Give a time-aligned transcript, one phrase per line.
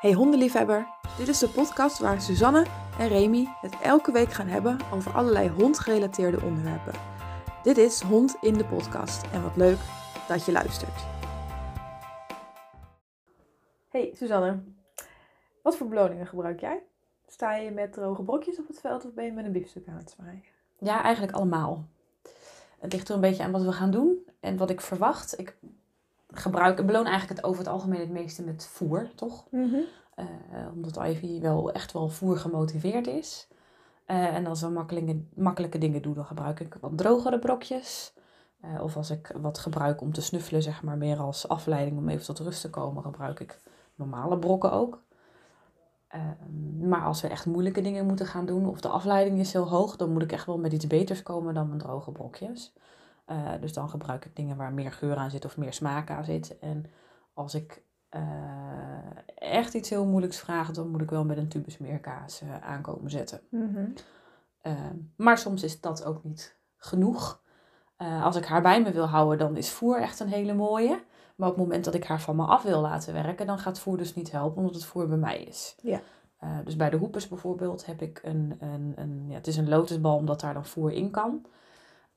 [0.00, 0.86] Hey hondenliefhebber,
[1.18, 2.66] dit is de podcast waar Suzanne
[2.98, 6.92] en Remy het elke week gaan hebben over allerlei hondgerelateerde onderwerpen.
[7.62, 9.78] Dit is Hond in de podcast en wat leuk
[10.28, 11.04] dat je luistert.
[13.88, 14.62] Hey Suzanne,
[15.62, 16.82] wat voor beloningen gebruik jij?
[17.26, 19.96] Sta je met droge brokjes op het veld of ben je met een biefstuk aan
[19.96, 20.44] het zwaaien?
[20.78, 21.84] Ja, eigenlijk allemaal.
[22.78, 25.38] Het ligt er een beetje aan wat we gaan doen en wat ik verwacht.
[25.38, 25.56] Ik
[26.32, 29.46] gebruik, ik beloon eigenlijk het over het algemeen het meeste met voer, toch?
[30.14, 30.26] Eh,
[30.74, 33.48] omdat Ivy wel echt wel voer gemotiveerd is.
[34.04, 38.12] Eh, en als we makkelijke, makkelijke dingen doen, dan gebruik ik wat drogere brokjes.
[38.60, 42.08] Eh, of als ik wat gebruik om te snuffelen, zeg maar, meer als afleiding om
[42.08, 43.60] even tot rust te komen, gebruik ik
[43.94, 45.02] normale brokken ook.
[46.08, 49.68] Ehm, maar als we echt moeilijke dingen moeten gaan doen, of de afleiding is heel
[49.68, 52.72] hoog, dan moet ik echt wel met iets beters komen dan mijn droge brokjes.
[53.60, 56.58] Dus dan gebruik ik dingen waar meer geur aan zit of meer smaak aan zit.
[56.58, 56.84] En
[57.34, 57.82] als ik
[59.34, 63.40] echt iets heel moeilijks vraag, dan moet ik wel met een tube smeerkaas aankomen zetten.
[64.62, 67.40] Ehm, maar soms is dat ook niet genoeg.
[68.02, 71.02] Uh, als ik haar bij me wil houden, dan is voer echt een hele mooie.
[71.36, 73.78] Maar op het moment dat ik haar van me af wil laten werken, dan gaat
[73.78, 75.76] voer dus niet helpen, omdat het voer bij mij is.
[75.82, 76.00] Ja.
[76.44, 79.68] Uh, dus bij de hoepers bijvoorbeeld heb ik een, een, een ja, het is een
[79.68, 81.46] lotusbal omdat daar dan voer in kan.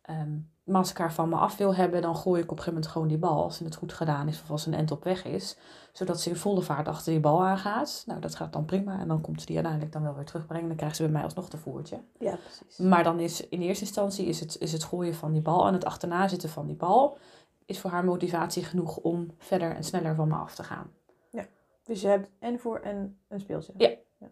[0.09, 2.63] Um, maar als ik haar van me af wil hebben, dan gooi ik op een
[2.63, 3.43] gegeven moment gewoon die bal.
[3.43, 5.57] Als het goed gedaan is of als een end op weg is.
[5.91, 8.03] Zodat ze in volle vaart achter die bal aangaat.
[8.05, 8.99] Nou, dat gaat dan prima.
[8.99, 10.67] En dan komt ze die uiteindelijk dan wel weer terugbrengen.
[10.67, 12.01] Dan krijgt ze bij mij alsnog de voertje.
[12.19, 12.77] Ja, precies.
[12.77, 15.73] Maar dan is in eerste instantie is het, is het gooien van die bal en
[15.73, 17.17] het achterna zitten van die bal.
[17.65, 20.91] Is voor haar motivatie genoeg om verder en sneller van me af te gaan.
[21.29, 21.45] Ja,
[21.83, 23.73] dus je hebt en voor en een speeltje.
[23.77, 23.95] Ja.
[24.17, 24.27] ja.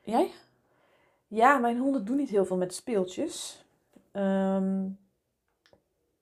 [0.00, 0.30] Jij?
[1.26, 3.64] Ja, mijn honden doen niet heel veel met speeltjes.
[4.12, 4.98] Um,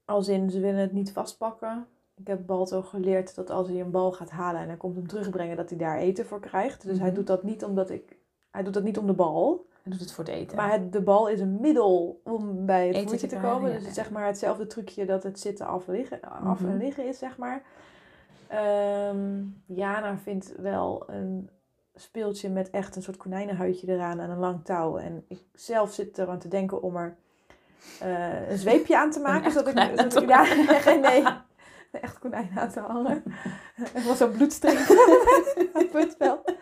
[0.04, 1.86] als in, ze willen het niet vastpakken.
[2.14, 5.06] Ik heb Balto geleerd dat als hij een bal gaat halen en hij komt hem
[5.08, 6.82] terugbrengen, dat hij daar eten voor krijgt.
[6.86, 7.16] Dus hij Mhm.
[7.16, 8.16] doet dat niet omdat ik.
[8.50, 9.66] Hij doet dat niet om de bal.
[9.82, 10.56] Hij doet het voor het eten.
[10.56, 13.68] Maar het, de bal is een middel om bij het Eten te krijgen, komen.
[13.68, 16.66] ja, dus het is zeg maar hetzelfde trucje dat het zitten af, liggen, af en
[16.68, 16.76] Mhm.
[16.76, 17.62] liggen is, zeg maar.
[18.46, 21.50] Ehm, Jana vindt wel een
[21.94, 24.96] speeltje met echt een soort konijnenhuidje eraan en een lang touw.
[24.98, 27.16] En ik zelf zit eraan te denken om er
[28.00, 29.50] eh, een zweepje aan te maken.
[29.52, 31.20] zodat ik, zodat ik, ja, geen nee,
[31.92, 33.22] een echt konijn aan te hangen.
[33.94, 34.78] Er was zo'n bloedstreep
[35.74, 36.52] op het veld.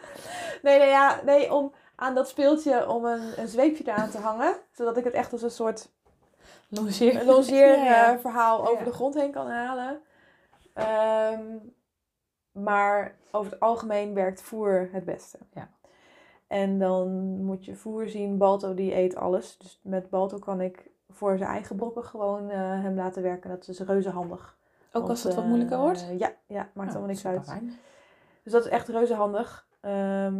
[0.62, 4.54] Nee, nee, ja, nee, om aan dat speeltje om een, een zweepje eraan te hangen.
[4.72, 5.88] Zodat ik het echt als een soort
[6.68, 7.24] Longeer.
[7.24, 8.70] longeerverhaal Ja, ja.
[8.70, 8.84] over Ja.
[8.84, 10.00] de grond heen kan halen.
[10.74, 11.42] Ehm,
[12.52, 15.38] maar over het algemeen werkt voer het beste.
[15.54, 15.70] Ja.
[16.46, 17.08] En dan
[17.44, 18.38] moet je voer zien.
[18.38, 19.58] Balto die eet alles.
[19.58, 23.50] Dus met Balto kan ik voor zijn eigen brokken gewoon eh, hem laten werken.
[23.50, 24.56] Dat is reuze handig.
[24.92, 26.06] Ook als het wat eh, moeilijker wordt?
[26.18, 27.46] Ja, ja maakt allemaal niks super uit.
[27.46, 27.72] fijn.
[28.42, 29.66] Dus dat is echt reuze handig.
[29.80, 30.34] Ehm,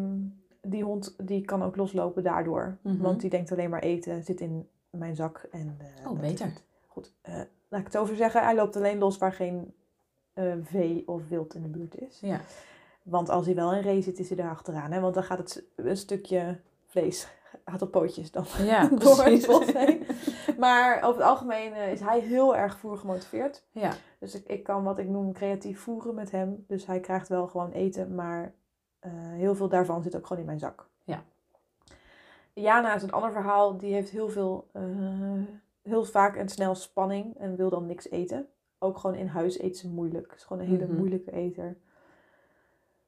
[0.62, 2.76] die hond die kan ook loslopen daardoor.
[2.82, 2.98] Mhm.
[2.98, 5.46] Want die denkt alleen maar eten zit in mijn zak.
[5.50, 6.52] En, eh, Oh, beter.
[6.86, 7.34] Goed, eh,
[7.68, 8.42] laat ik het over zeggen.
[8.42, 9.74] Hij loopt alleen los waar geen
[10.32, 12.18] eh, vee of wild in de buurt is.
[12.20, 12.40] Ja.
[13.02, 14.92] Want als hij wel in ree zit, is hij daar achteraan.
[14.92, 15.00] Hè?
[15.00, 17.28] Want dan gaat het een stukje vlees
[17.64, 20.06] gaat op pootjes dan Ja, door het bos heen.
[20.58, 23.64] Maar over het algemeen eh, is hij heel erg voer gemotiveerd.
[23.70, 23.92] Ja.
[24.18, 26.64] Dus ik, ik kan wat ik noem creatief voeren met hem.
[26.68, 28.54] Dus hij krijgt wel gewoon eten, maar
[28.98, 30.88] eh, heel veel daarvan zit ook gewoon in mijn zak.
[31.04, 31.22] Ja.
[32.52, 33.76] Jana is een ander verhaal.
[33.76, 34.82] Die heeft heel veel, eh,
[35.82, 38.48] heel vaak en snel spanning en wil dan niks eten.
[38.78, 40.32] Ook gewoon in huis eet ze moeilijk.
[40.36, 40.96] Is gewoon een hele Mhm.
[40.96, 41.76] moeilijke eter.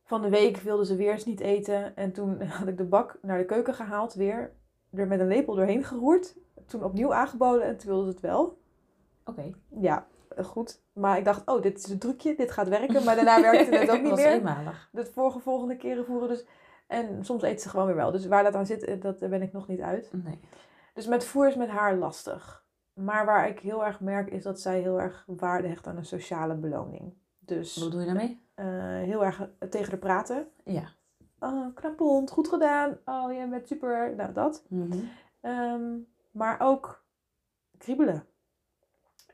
[0.04, 1.96] Van de week wilde ze weer eens niet eten.
[1.96, 4.52] En toen had ik de bak naar de keuken gehaald weer.
[4.92, 6.36] Er met een lepel doorheen geroerd.
[6.66, 8.58] Toen opnieuw aangeboden en toen wilde ze het wel
[9.24, 9.50] Oké.
[9.80, 10.06] ja,
[10.42, 10.82] goed.
[10.92, 13.04] Maar ik dacht, oh, dit is een trucje, dit gaat werken.
[13.04, 14.32] Maar daarna werkte het ook niet was meer.
[14.32, 14.88] eenmalig.
[14.92, 16.44] De vorige, volgende keren voeren dus.
[16.86, 18.10] En soms eet ze gewoon weer wel.
[18.10, 20.10] Dus waar dat aan zit, eh, dat ben ik nog niet uit.
[20.24, 20.40] Nee.
[20.94, 22.66] Dus met voer is met haar lastig.
[22.92, 26.04] Maar waar ik heel erg merk, is dat zij heel erg waarde hecht aan een
[26.04, 27.14] sociale beloning.
[27.38, 28.42] Dus Wat doe je daarmee?
[28.54, 28.66] eh,
[29.08, 30.48] heel erg tegen haar praten.
[30.64, 30.88] Ja.
[31.40, 32.98] Oh, hond, goed gedaan.
[33.04, 34.14] Oh, jij bent super.
[34.16, 34.64] Nou, dat.
[34.68, 34.98] Mhm.
[35.40, 35.96] Ehm,
[36.30, 37.04] maar ook
[37.78, 38.24] kriebelen.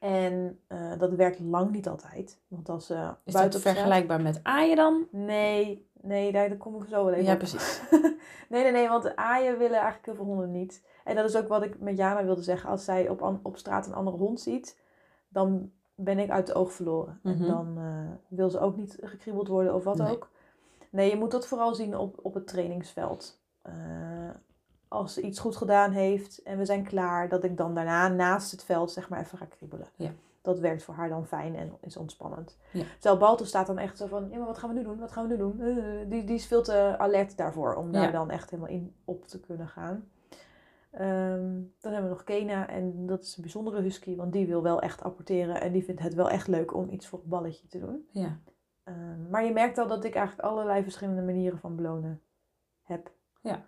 [0.01, 2.41] En eh, dat werkt lang niet altijd.
[2.49, 5.07] Want als ze Is buiten dat vergelijkbaar met aaien dan?
[5.11, 7.39] Nee, nee, daar, daar kom ik zo wel even Ja, op.
[7.39, 7.83] precies.
[8.51, 10.85] nee, nee, nee, want aaien willen eigenlijk heel veel honden niet.
[11.05, 12.71] En dat is ook wat ik met Jana wilde zeggen.
[12.71, 14.81] Als zij op, op straat een andere hond ziet,
[15.29, 17.21] dan ben ik uit de oog verloren.
[17.23, 17.43] Mhm.
[17.43, 20.13] En dan eh, wil ze ook niet gekriebeld worden of wat Nee.
[20.13, 20.31] ook.
[20.95, 23.41] Nee, je moet dat vooral zien op, op het trainingsveld.
[23.63, 23.73] Eh,
[24.89, 28.51] als ze iets goed gedaan heeft en we zijn klaar, dat ik dan daarna naast
[28.51, 29.87] het veld zeg maar even ga kriebelen.
[29.97, 30.11] Ja.
[30.43, 32.57] dat werkt voor haar dan fijn en is ontspannend.
[32.73, 32.85] Ja.
[32.99, 34.99] Terwijl Balto staat dan echt zo van, ja, maar wat gaan we nu doen?
[34.99, 35.61] Wat gaan we nu doen?
[35.61, 38.11] Eh, die, die is veel te alert daarvoor om daar Ja.
[38.11, 40.09] dan echt helemaal in op te kunnen gaan.
[40.91, 44.63] Ehm, dan hebben we nog Kena en dat is een bijzondere husky, want die wil
[44.63, 47.67] wel echt apporteren en die vindt het wel echt leuk om iets voor het balletje
[47.67, 48.09] te doen.
[48.11, 48.39] Ja.
[48.85, 52.23] Ehm, maar je merkt al dat ik eigenlijk allerlei verschillende manieren van belonen
[52.83, 53.13] heb.
[53.41, 53.63] Ja.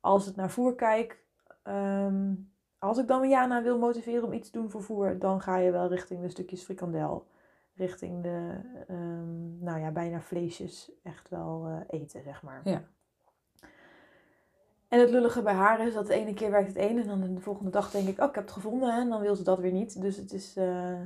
[0.00, 1.24] Als het naar voer kijk,
[1.62, 2.34] ehm,
[2.78, 5.70] als ik dan Jana wil motiveren om iets te doen voor voer, dan ga je
[5.70, 7.26] wel richting de stukjes frikandel.
[7.74, 12.60] Richting de, ehm, nou ja, bijna vleesjes echt wel eh, eten, zeg maar.
[12.64, 12.82] Ja.
[14.88, 17.34] En het lullige bij haar is dat de ene keer werkt het een en dan
[17.34, 19.42] de volgende dag denk ik, oh ik heb het gevonden hè, en dan wil ze
[19.42, 20.00] dat weer niet.
[20.00, 21.00] Dus het is, eh,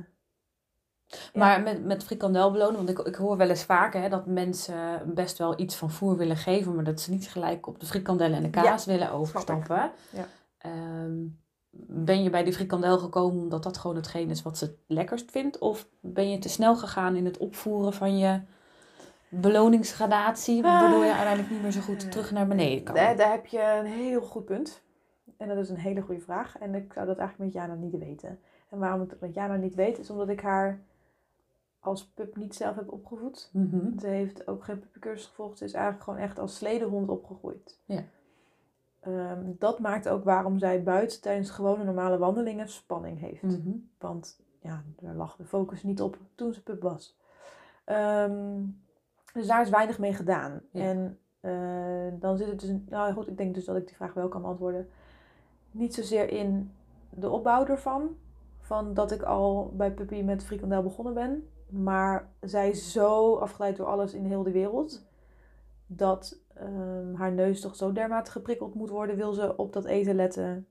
[1.33, 5.13] Maar met, met frikandel belonen, want ik, ik hoor wel eens vaker hè, dat mensen
[5.13, 8.37] best wel iets van voer willen geven, maar dat ze niet gelijk op de frikandellen
[8.37, 9.91] en de kaas willen overstappen.
[10.09, 10.27] Ja.
[10.57, 11.13] Ehm,
[11.87, 15.31] ben je bij die frikandel gekomen omdat dat gewoon hetgeen is wat ze het lekkerst
[15.31, 15.59] vindt?
[15.59, 18.41] Of ben je te snel gegaan in het opvoeren van je
[19.29, 22.95] beloningsgradatie, waardoor je uiteindelijk niet meer zo goed terug naar beneden kan?
[22.95, 24.83] Daar, daar heb je een heel goed punt.
[25.37, 26.57] En dat is een hele goede vraag.
[26.57, 28.39] En ik zou dat eigenlijk met Jana niet weten.
[28.69, 30.79] En waarom ik dat met Jana niet weet, is omdat ik haar
[31.85, 33.49] als pup niet zelf heb opgevoed.
[33.53, 33.99] Mhm.
[33.99, 35.57] Ze heeft ook geen puppycursus gevolgd.
[35.57, 37.79] Ze is eigenlijk gewoon echt als sledehond opgegroeid.
[37.85, 38.03] Ja.
[38.99, 43.41] Ehm, dat maakt ook waarom zij buiten tijdens gewone normale wandelingen spanning heeft.
[43.41, 43.71] Mhm.
[43.97, 47.17] Want ja, daar lag de focus niet op toen ze pup was.
[47.83, 48.63] Ehm,
[49.33, 50.61] dus daar is weinig mee gedaan.
[50.71, 50.81] Ja.
[50.81, 52.69] En eh, dan zit het dus...
[52.89, 54.89] Nou goed, ik denk dus dat ik die vraag wel kan beantwoorden.
[55.71, 56.71] Niet zozeer in
[57.09, 58.17] de opbouw ervan.
[58.59, 61.47] Van dat ik al bij Puppy met frikandel begonnen ben.
[61.69, 65.05] Maar zij is zo afgeleid door alles in heel de wereld.
[65.87, 69.15] Dat ehm, haar neus toch zo dermate geprikkeld moet worden.
[69.15, 70.67] Wil ze op dat eten letten.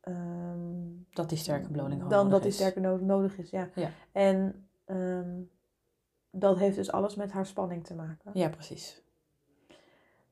[0.00, 0.80] Ehm,
[1.10, 3.68] Dat die sterke beloning dan nodig dat die no- nodig is, ja.
[3.74, 3.90] Ja.
[4.12, 5.40] En ehm,
[6.30, 8.30] dat heeft dus alles met haar spanning te maken.
[8.34, 9.02] Ja, precies.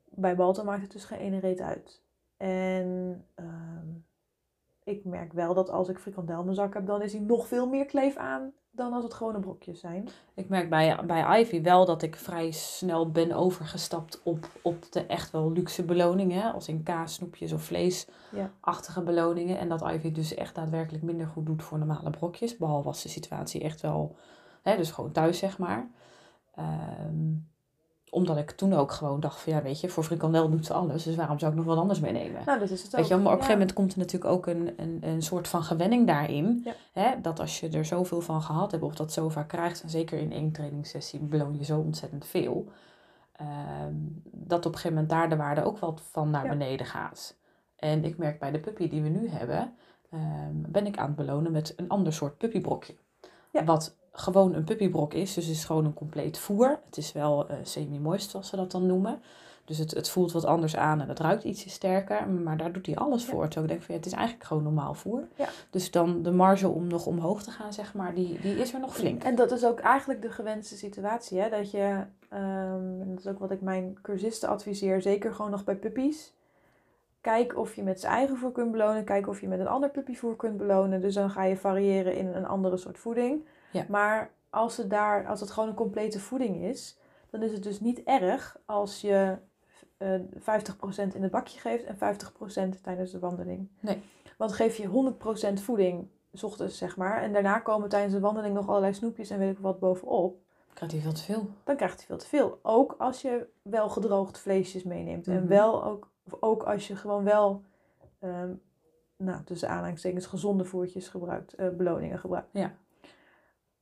[0.05, 2.03] Bij Balto maakt het dus geen ene reet uit.
[2.37, 3.27] En
[4.91, 7.47] ik merk wel dat als ik frikandel in mijn zak heb, dan is hij nog
[7.47, 10.09] veel meer kleef aan dan als het gewone brokjes zijn.
[10.35, 15.07] Ik merk bij, bij Ivy wel dat ik vrij snel ben overgestapt op, op de
[15.07, 16.53] echt wel luxe beloningen.
[16.53, 19.59] Als in kaas, snoepjes of vleesachtige beloningen.
[19.59, 22.57] En dat Ivy dus echt daadwerkelijk minder goed doet voor normale brokjes.
[22.57, 24.17] Behalve als de situatie echt wel,
[24.63, 25.91] hè, dus gewoon thuis zeg maar.
[26.55, 27.35] Ehm,
[28.11, 31.03] omdat ik toen ook gewoon dacht van ja weet je, voor frikandel doet ze alles.
[31.03, 32.43] Dus waarom zou ik nog wat anders meenemen?
[32.47, 33.01] Nou, dat is het ook.
[33.01, 33.37] Weet je, maar op een Ja.
[33.37, 36.61] gegeven moment komt er natuurlijk ook een, een, een soort van gewenning daarin.
[36.65, 36.73] Ja.
[36.93, 37.21] Hè?
[37.21, 40.19] Dat als je er zoveel van gehad hebt of dat zo vaak krijgt, en zeker
[40.19, 42.67] in één trainingssessie beloon je zo ontzettend veel.
[43.33, 46.51] ehm, dat op een gegeven moment daar de waarde ook wat van naar Ja.
[46.51, 47.37] beneden gaat.
[47.77, 49.73] En ik merk bij de puppy die we nu hebben,
[50.11, 52.95] ehm, ben ik aan het belonen met een ander soort puppybrokje.
[53.53, 53.65] Ja.
[53.65, 56.79] Wat gewoon een puppybrok is, dus het is gewoon een compleet voer.
[56.87, 59.23] Het is wel eh, semi-moist, zoals ze dat dan noemen.
[59.65, 62.29] Dus het, het voelt wat anders aan en het ruikt ietsje sterker.
[62.29, 63.31] Maar daar doet hij alles Ja.
[63.31, 63.43] voor.
[63.43, 65.23] Terwijl ik denk van ja, het is eigenlijk gewoon normaal voer.
[65.35, 65.49] Ja.
[65.71, 68.81] Dus dan de marge om nog omhoog te gaan, zeg maar, die, die is er
[68.81, 69.23] nog flink.
[69.25, 71.39] En dat is ook eigenlijk de gewenste situatie.
[71.41, 71.49] Hè?
[71.51, 75.65] Dat je, ehm, en dat is ook wat ik mijn cursisten adviseer, zeker gewoon nog
[75.65, 76.33] bij puppies.
[77.21, 79.05] Kijk of je met zijn eigen voer kunt belonen.
[79.05, 81.01] Kijk of je met een ander puppyvoer kunt belonen.
[81.01, 83.45] Dus dan ga je variëren in een andere soort voeding.
[83.71, 83.85] Ja.
[83.89, 86.99] Maar als het, daar, als het gewoon een complete voeding is,
[87.31, 89.37] dan is het dus niet erg als je
[89.97, 93.69] eh 50% in het bakje geeft en 50% tijdens de wandeling.
[93.81, 94.03] Nee.
[94.39, 95.15] Want geef je
[95.59, 99.31] 100% voeding, s ochtends zeg maar, en daarna komen tijdens de wandeling nog allerlei snoepjes
[99.31, 100.39] en weet ik wat bovenop,
[100.75, 101.49] Krijgt hij veel te veel.
[101.65, 102.59] dan krijgt hij veel te veel.
[102.63, 105.27] Ook als je wel gedroogd vleesjes meeneemt.
[105.27, 105.47] En Mhm.
[105.47, 107.63] wel ook, of ook als je gewoon wel,
[108.19, 108.53] ehm,
[109.17, 112.49] nou, tussen aanhalingstekens, gezonde voertjes gebruikt, eh, beloningen gebruikt.
[112.53, 112.73] Ja.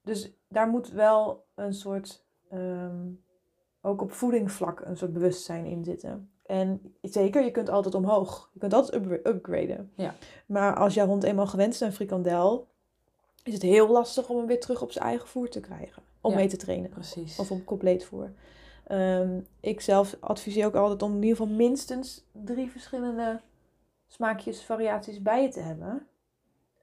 [0.09, 3.07] Dus daar moet wel een soort, ehm,
[3.81, 6.31] ook op voedingvlak, een soort bewustzijn in zitten.
[6.47, 8.51] En zeker, je kunt altijd omhoog.
[8.53, 9.93] Je kunt altijd up- upgraden.
[9.95, 10.15] Ja.
[10.47, 12.67] Maar als jouw hond eenmaal gewend is aan frikandel,
[13.43, 16.03] is het heel lastig om hem weer terug op zijn eigen voer te krijgen.
[16.21, 16.37] Om Ja.
[16.37, 16.91] mee te trainen.
[16.91, 17.39] Precies.
[17.39, 18.33] Of op compleet voer.
[18.85, 23.41] Ehm, ik zelf adviseer ook altijd om in ieder geval minstens drie verschillende
[24.07, 26.07] smaakjes, variaties bij je te hebben.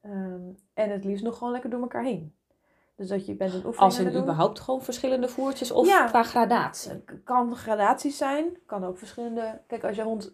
[0.01, 0.41] Ehm,
[0.73, 2.33] en het liefst nog gewoon lekker door elkaar heen.
[2.95, 6.05] Dus dat je bent een oefening Als in überhaupt gewoon verschillende voertjes of Ja.
[6.05, 6.91] qua gradatie.
[6.91, 9.61] Het kan gradaties zijn, kan ook verschillende.
[9.67, 10.33] Kijk, als je hond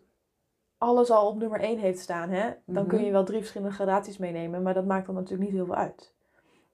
[0.78, 3.06] alles al op nummer 1 heeft staan, hè, dan kun Mhm.
[3.06, 6.14] je wel drie verschillende gradaties meenemen, maar dat maakt dan natuurlijk niet heel veel uit.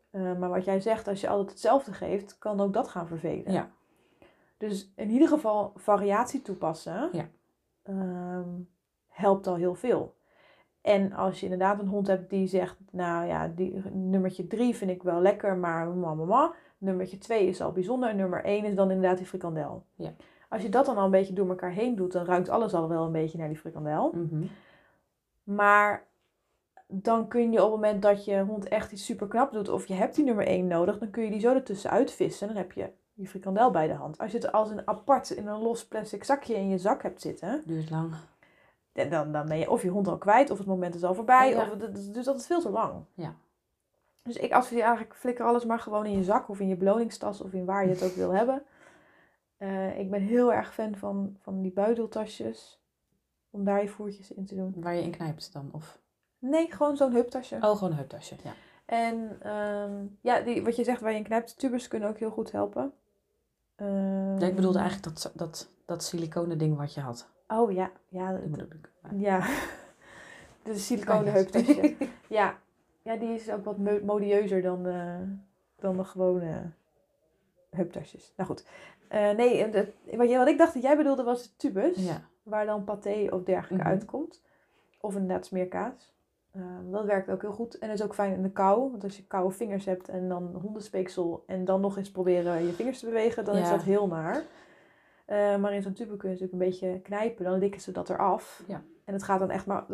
[0.10, 3.52] Eh, maar wat jij zegt, als je altijd hetzelfde geeft, kan ook dat gaan vervelen.
[3.52, 3.70] Ja.
[4.58, 7.28] Dus in ieder geval variatie toepassen Ja.
[7.84, 8.50] ehm,
[9.08, 10.16] helpt al heel veel.
[10.88, 14.92] En als je inderdaad een hond hebt die zegt, nou ja, die, nummertje drie vind
[14.92, 16.54] ik wel lekker, maar mama, mama.
[16.78, 19.86] Nummertje twee is al bijzonder en nummer één is dan inderdaad die frikandel.
[19.96, 20.14] Ja.
[20.50, 22.88] Als je dat dan al een beetje door elkaar heen doet, dan ruikt alles al
[22.88, 24.12] wel een beetje naar die frikandel.
[24.14, 24.46] Mhm.
[25.44, 26.08] Maar
[26.88, 29.86] dan kun je op het moment dat je hond echt iets super knap doet of
[29.86, 32.48] je hebt die nummer 1 nodig, dan kun je die zo ertussen uitvissen.
[32.48, 34.18] Dan heb je je frikandel bij de hand.
[34.18, 37.22] Als je het als een apart in een los plastic zakje in je zak hebt
[37.22, 38.14] zitten, Duurt lang.
[39.06, 41.50] Dan- dan, ben je of je hond al kwijt of het moment is al voorbij.
[41.50, 41.62] Ja.
[41.62, 43.04] Of het, dus dat is veel te lang.
[43.14, 43.36] Ja.
[44.24, 47.42] Dus ik adviseer eigenlijk, flikker alles maar gewoon in je zak of in je beloningstas
[47.42, 48.64] of in waar je het ook wil hebben.
[49.58, 52.82] Eh, ik ben heel erg fan van, van die buideltasjes.
[53.50, 54.74] Om daar je voertjes in te doen.
[54.78, 55.70] Waar je in knijpt dan?
[55.72, 56.00] Of...
[56.40, 57.56] Nee, gewoon zo'n heuptasje.
[57.56, 58.36] Oh, gewoon een heuptasje.
[58.44, 58.54] Ja.
[58.86, 62.30] En ehm, ja, die, wat je zegt waar je in knijpt, tubers kunnen ook heel
[62.30, 62.94] goed helpen.
[63.76, 67.30] Ehm, ja, ik bedoelde eigenlijk dat, dat, dat siliconen ding wat je had.
[67.48, 68.32] Oh ja, ja.
[68.46, 68.92] Dat ik.
[69.18, 69.48] ja.
[70.64, 71.32] De siliconen ja.
[71.32, 71.96] heuptasje.
[72.30, 72.58] ja.
[73.02, 75.16] ja, die is ook wat mo- modieuzer dan, eh,
[75.76, 76.62] dan de gewone
[77.70, 78.34] heuptasjes.
[78.38, 78.66] Nou goed.
[79.08, 82.06] Eh, nee, de, wat, wat ik dacht dat jij bedoelde was de tubus.
[82.06, 82.22] Ja.
[82.44, 83.94] Waar dan paté of dergelijke Mhm.
[83.94, 84.42] uitkomt.
[85.02, 86.16] Of inderdaad smeerkaas.
[86.52, 87.78] Ehm, dat werkt ook heel goed.
[87.78, 88.92] En dat is ook fijn in de kou.
[88.92, 92.72] Want als je koude vingers hebt en dan hondenspeeksel en dan nog eens proberen je
[92.74, 94.44] vingers te bewegen, dan is dat heel naar.
[95.28, 98.10] Eh, maar in zo'n tube kun je natuurlijk een beetje knijpen, dan likken ze dat
[98.10, 98.64] eraf.
[98.68, 98.84] Ja.
[99.06, 99.86] En het gaat dan echt maar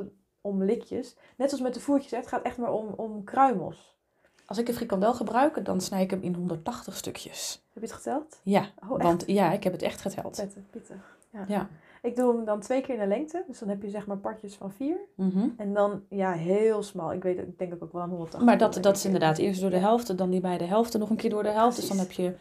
[0.41, 1.15] om likjes.
[1.37, 3.97] Net zoals met de voertjes, hè, het gaat echt maar om, om kruimels.
[4.45, 7.65] Als ik een frikandel gebruik, dan snij ik hem in 180 stukjes.
[7.73, 8.39] Heb je het geteld?
[8.43, 10.35] Ja, Oh, want ja, ik heb het echt geteld.
[10.41, 11.17] Pittig, pittig.
[11.29, 11.45] Ja.
[11.47, 11.69] Ja.
[12.01, 13.43] Ik doe hem dan twee keer in de lengte.
[13.47, 14.97] Dus dan heb je zeg maar partjes van vier.
[15.15, 15.47] Mhm.
[15.57, 17.13] En dan, ja, heel smal.
[17.13, 19.37] Ik weet ik denk dat ik ook wel aan 180 Maar dat, dat is inderdaad
[19.37, 21.49] eerst door de helft, dan die bij de helft en nog een keer door de
[21.49, 21.75] helft.
[21.75, 22.33] Dus dan heb je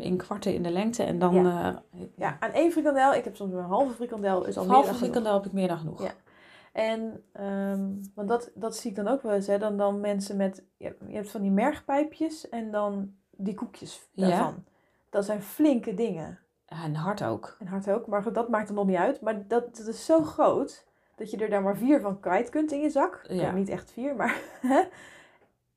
[0.00, 1.34] in kwarten in de lengte en dan...
[1.34, 1.82] Ja.
[1.92, 3.14] eh, Ja, aan één frikandel.
[3.14, 4.44] Ik heb soms een halve frikandel.
[4.46, 5.12] Is al Een meer halve dan genoeg.
[5.12, 6.02] frikandel heb ik meer dan genoeg.
[6.02, 6.10] Ja.
[6.72, 9.58] En, ehm, want dat, dat zie ik dan ook wel eens, hè.
[9.58, 14.28] Dan, dan mensen met, je hebt, van die mergpijpjes en dan die koekjes Ja.
[14.28, 14.64] daarvan.
[15.10, 16.38] Dat zijn flinke dingen.
[16.66, 17.56] Ja, en hard ook.
[17.60, 19.20] En hard ook, maar dat maakt er nog niet uit.
[19.20, 22.72] Maar dat, dat is zo groot, dat je er daar maar vier van kwijt kunt
[22.72, 23.24] in je zak.
[23.28, 23.52] Ja.
[23.52, 24.40] niet echt vier, maar...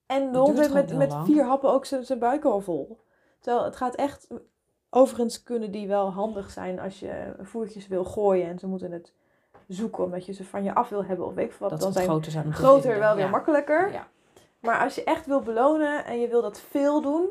[0.06, 3.00] en de hond met, met vier happen ook zijn zijn buik al vol.
[3.40, 4.28] Terwijl het gaat echt...
[4.90, 9.14] Overigens kunnen die wel handig zijn als je voertjes wil gooien en ze moeten het
[9.68, 11.70] zoeken omdat je ze van je af wil hebben of weet ik wat.
[11.70, 12.54] Dat dan zijn groter zijn.
[12.54, 13.30] groter wel weer Ja.
[13.32, 13.92] makkelijker.
[13.92, 14.08] Ja.
[14.60, 17.28] Maar als je echt wil belonen en je wil dat veel doen.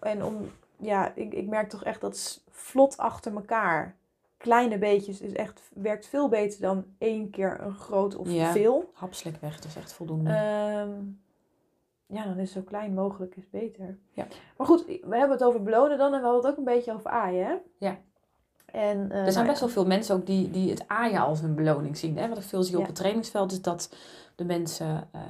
[0.00, 3.96] En om, ja, ik, ik merk toch echt dat vlot achter elkaar.
[4.36, 8.52] Kleine beetjes is echt, werkt veel beter dan één keer een groot of Ja.
[8.52, 8.90] veel.
[8.94, 10.30] Hapslik weg, dat is echt voldoende.
[10.30, 10.90] Ehm,
[12.10, 13.98] ja, dan is zo klein mogelijk is beter.
[14.12, 14.26] Ja.
[14.56, 16.92] Maar goed, we hebben het over belonen dan en we hadden het ook een beetje
[16.92, 17.46] over aaien.
[17.46, 17.54] Hè?
[17.78, 17.98] Ja.
[18.66, 21.40] En, eh, er zijn nou best wel veel mensen ook die, die het aaien als
[21.40, 22.18] hun beloning zien.
[22.18, 22.28] Hè?
[22.28, 23.94] Wat ik veel zie op het trainingsveld is dat
[24.34, 25.20] de mensen eh,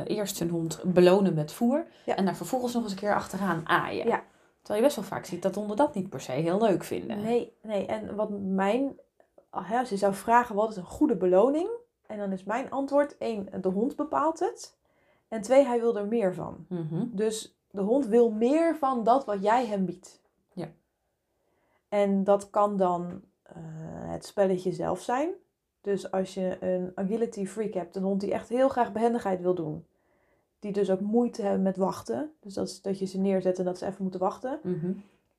[0.00, 1.86] eh, eerst hun hond belonen met voer.
[2.04, 2.16] Ja.
[2.16, 4.06] En daar vervolgens nog eens een keer achteraan aaien.
[4.06, 4.22] Ja.
[4.58, 7.22] Terwijl je best wel vaak ziet dat honden dat niet per se heel leuk vinden.
[7.22, 7.86] Nee, nee.
[7.86, 8.98] En wat mijn,
[9.50, 11.68] als je zou vragen wat is een goede beloning,
[12.06, 14.76] en dan is mijn antwoord één, de hond bepaalt het.
[15.32, 16.66] En twee, hij wil er meer van.
[16.68, 17.04] Mhm.
[17.10, 20.20] Dus de hond wil meer van dat wat jij hem biedt.
[20.52, 20.68] Ja.
[21.88, 23.54] En dat kan dan eh,
[24.10, 25.30] het spelletje zelf zijn.
[25.80, 29.54] Dus als je een agility freak hebt, een hond die echt heel graag behendigheid wil
[29.54, 29.86] doen.
[30.58, 32.32] Die dus ook moeite hebben met wachten.
[32.40, 34.92] Dus dat is dat je ze neerzet en dat ze even moeten wachten Mhm.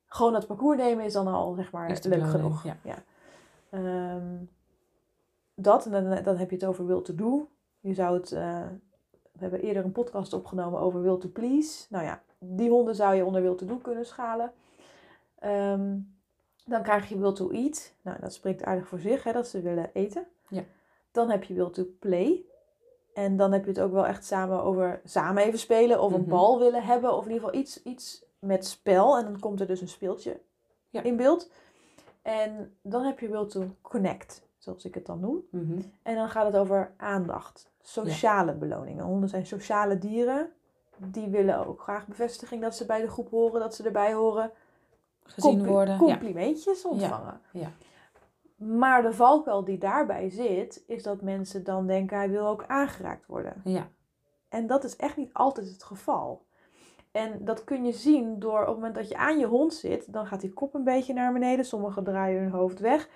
[0.06, 2.64] gewoon dat parcours nemen is dan al zeg maar leuk genoeg.
[2.82, 3.02] ja.
[3.70, 4.36] Ehm,
[5.54, 7.48] dat, en dan, dan heb je het over will to do.
[7.80, 8.62] Je zou het, eh,
[9.34, 11.86] we hebben eerder een podcast opgenomen over will to please.
[11.88, 14.52] Nou ja, die honden zou je onder will to do kunnen schalen.
[15.38, 15.96] Ehm,
[16.64, 17.94] dan krijg je will to eat.
[18.02, 20.26] Nou, dat spreekt aardig voor zich, hè, dat ze willen eten.
[20.48, 20.62] Ja.
[21.10, 22.44] Dan heb je will to play.
[23.14, 26.20] En dan heb je het ook wel echt samen over samen even spelen of een
[26.20, 26.30] Mhm.
[26.30, 27.12] bal willen hebben.
[27.16, 29.18] Of in ieder geval iets, iets met spel.
[29.18, 30.40] En dan komt er dus een speeltje
[30.88, 31.02] Ja.
[31.02, 31.50] in beeld.
[32.22, 35.44] En dan heb je will to connect, zoals ik het dan noem.
[35.50, 35.80] Mhm.
[36.02, 37.72] En dan gaat het over aandacht.
[37.86, 39.04] Sociale beloningen.
[39.04, 40.50] Honden zijn sociale dieren.
[40.96, 44.50] Die willen ook graag bevestiging dat ze bij de groep horen, dat ze erbij horen.
[45.22, 45.94] Gezien Compli- worden.
[45.94, 45.98] Ja.
[45.98, 47.40] Complimentjes ontvangen.
[47.52, 47.70] ja.
[48.56, 53.26] Maar de valkuil die daarbij zit, is dat mensen dan denken hij wil ook aangeraakt
[53.26, 53.60] worden.
[53.64, 53.88] ja.
[54.48, 56.44] En dat is echt niet altijd het geval.
[57.12, 60.12] En dat kun je zien door op het moment dat je aan je hond zit,
[60.12, 61.64] dan gaat die kop een beetje naar beneden.
[61.64, 63.08] Sommigen draaien hun hoofd weg.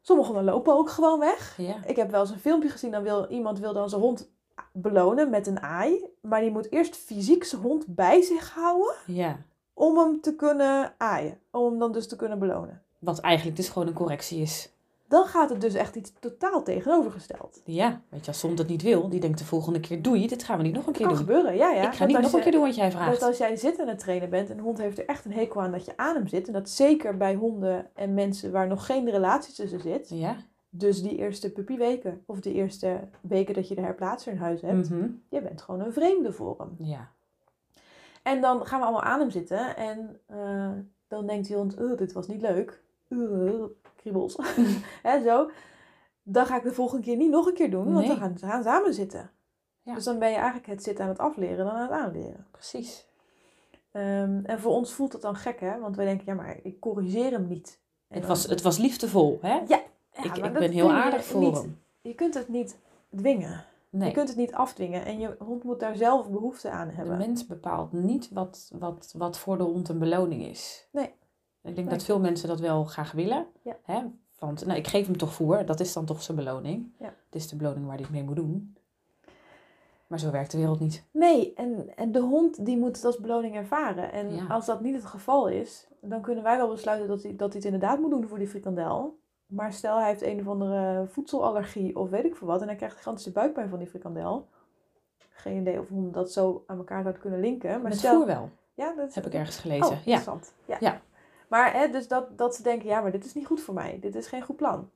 [0.00, 1.54] Sommigen lopen ook gewoon weg.
[1.56, 1.76] ja.
[1.86, 4.30] Ik heb wel eens een filmpje gezien, dan wil iemand wil dan zijn hond
[4.72, 6.04] belonen met een aai.
[6.20, 9.38] Maar die moet eerst fysiek zijn hond bij zich houden ja.
[9.74, 11.38] om hem te kunnen aaien.
[11.50, 12.82] Om hem dan dus te kunnen belonen.
[12.98, 14.70] Wat eigenlijk dus gewoon een correctie is.
[15.10, 17.62] Dan gaat het dus echt iets totaal tegenovergesteld.
[17.64, 20.26] Ja, weet je, als de hond het niet wil, die denkt de volgende keer, doei,
[20.26, 21.26] dit gaan we niet nog een Dat keer kan doen.
[21.26, 21.86] gebeuren, ja, ja.
[21.86, 23.20] ik ga Dat niet nog een keer doen wat jij vraagt.
[23.20, 25.32] Dat als jij zit aan het trainen bent en een hond heeft er echt een
[25.32, 26.46] hekel aan dat je aan hem zit.
[26.46, 30.08] En dat zeker bij honden en mensen waar nog geen relatie tussen zit.
[30.08, 30.36] Ja.
[30.70, 34.90] Dus die eerste puppyweken of die eerste weken dat je de herplaatser in huis hebt.
[34.90, 35.06] Mhm.
[35.28, 36.86] Je bent gewoon een vreemde voor hem.
[36.88, 37.08] Ja.
[38.22, 40.70] En dan gaan we allemaal aan hem zitten en eh,
[41.08, 42.82] dan denkt die hond, "Ugh, dit was niet leuk.
[44.00, 44.36] Kriebels.
[45.02, 45.50] Hè, zo.
[46.22, 48.06] Dan ga ik de volgende keer niet nog een keer doen, want Nee.
[48.06, 49.30] dan gaan ze gaan samen zitten.
[49.82, 49.94] Ja.
[49.94, 52.46] Dus dan ben je eigenlijk het zitten aan het afleren dan aan het aanleren.
[52.50, 53.06] Precies.
[53.92, 55.78] Ehm, en voor ons voelt het dan gek, hè?
[55.78, 57.78] Want wij denken, ja, maar ik corrigeer hem niet.
[58.08, 59.60] En Het was, het was liefdevol, hè?
[59.66, 59.80] Ja,
[60.12, 61.78] ik ik dat ben heel aardig voor niet- hem.
[62.00, 62.78] Je kunt het niet
[63.16, 63.64] dwingen.
[63.90, 65.04] Nee, Je kunt het niet afdwingen.
[65.04, 67.16] En je hond moet daar zelf behoefte aan de hebben.
[67.18, 70.88] mens bepaalt niet wat, wat, wat voor de hond een beloning is.
[70.92, 71.12] Nee.
[71.62, 73.46] Ik denk dat veel mensen dat wel graag willen.
[73.62, 73.76] Ja.
[73.82, 74.02] Hè?
[74.38, 76.92] Want nou, ik geef hem toch voer, dat is dan toch zijn beloning.
[76.98, 77.06] Ja.
[77.06, 78.74] Het is de beloning waar hij het mee moet doen.
[80.06, 81.04] Maar zo werkt de wereld niet.
[81.12, 84.12] Nee, en, en de hond die moet het als beloning ervaren.
[84.12, 84.46] En Ja.
[84.46, 87.56] als dat niet het geval is, dan kunnen wij wel besluiten dat hij, dat hij
[87.56, 89.18] het inderdaad moet doen voor die frikandel.
[89.46, 92.60] Maar stel hij heeft een of andere voedselallergie of weet ik veel wat.
[92.60, 94.48] En hij krijgt gigantische buikpijn van die frikandel.
[95.30, 97.70] Geen idee of honden dat zo aan elkaar zouden kunnen linken.
[97.70, 99.88] Maar Met stel, voer wel, Ja, dat heb ik ergens Oh, gelezen.
[99.90, 99.96] ja.
[99.96, 100.52] interessant.
[100.64, 100.76] Ja.
[100.80, 101.00] Ja.
[101.50, 103.98] Maar hè, dus dat, dat ze denken, ja, maar dit is niet goed voor mij.
[104.00, 104.90] Dit is geen goed plan.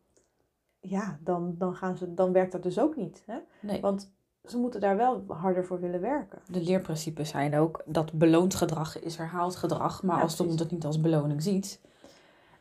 [0.81, 3.23] Ja, dan, dan, gaan ze, dan werkt dat dus ook niet.
[3.27, 3.39] Hè?
[3.61, 3.81] Nee.
[3.81, 4.13] Want
[4.45, 6.39] ze moeten daar wel harder voor willen werken.
[6.47, 10.03] De leerprincipes zijn ook dat beloond gedrag is herhaald gedrag.
[10.03, 11.81] Maar Ja, als de hond het niet als beloning ziet,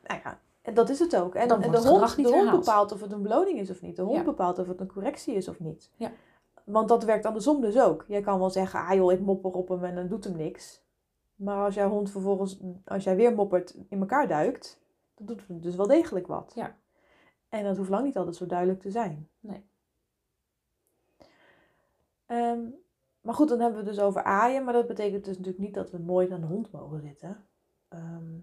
[0.07, 1.35] Nou ja, en dat is het ook.
[1.35, 3.69] En, Dan en de het hond, niet de hond bepaalt of het een beloning is
[3.69, 3.95] of niet.
[3.95, 4.23] De hond Ja.
[4.23, 5.89] bepaalt of het een correctie is of niet.
[5.95, 6.11] Ja.
[6.63, 8.05] Want dat werkt andersom dus ook.
[8.07, 10.81] Jij kan wel zeggen, ah joh, ik mopper op hem en dan doet hem niks.
[11.35, 14.81] Maar als jouw hond vervolgens, als jij weer moppert, in elkaar duikt,
[15.15, 16.51] dan doet het dus wel degelijk wat.
[16.55, 16.77] Ja.
[17.49, 19.29] En dat hoeft lang niet altijd zo duidelijk te zijn.
[19.39, 19.65] Nee.
[22.25, 22.61] Ehm,
[23.21, 24.63] maar goed, dan hebben we het dus over aaien.
[24.63, 27.45] Maar dat betekent dus natuurlijk niet dat we nooit aan de hond mogen zitten.
[27.87, 28.37] Ehm,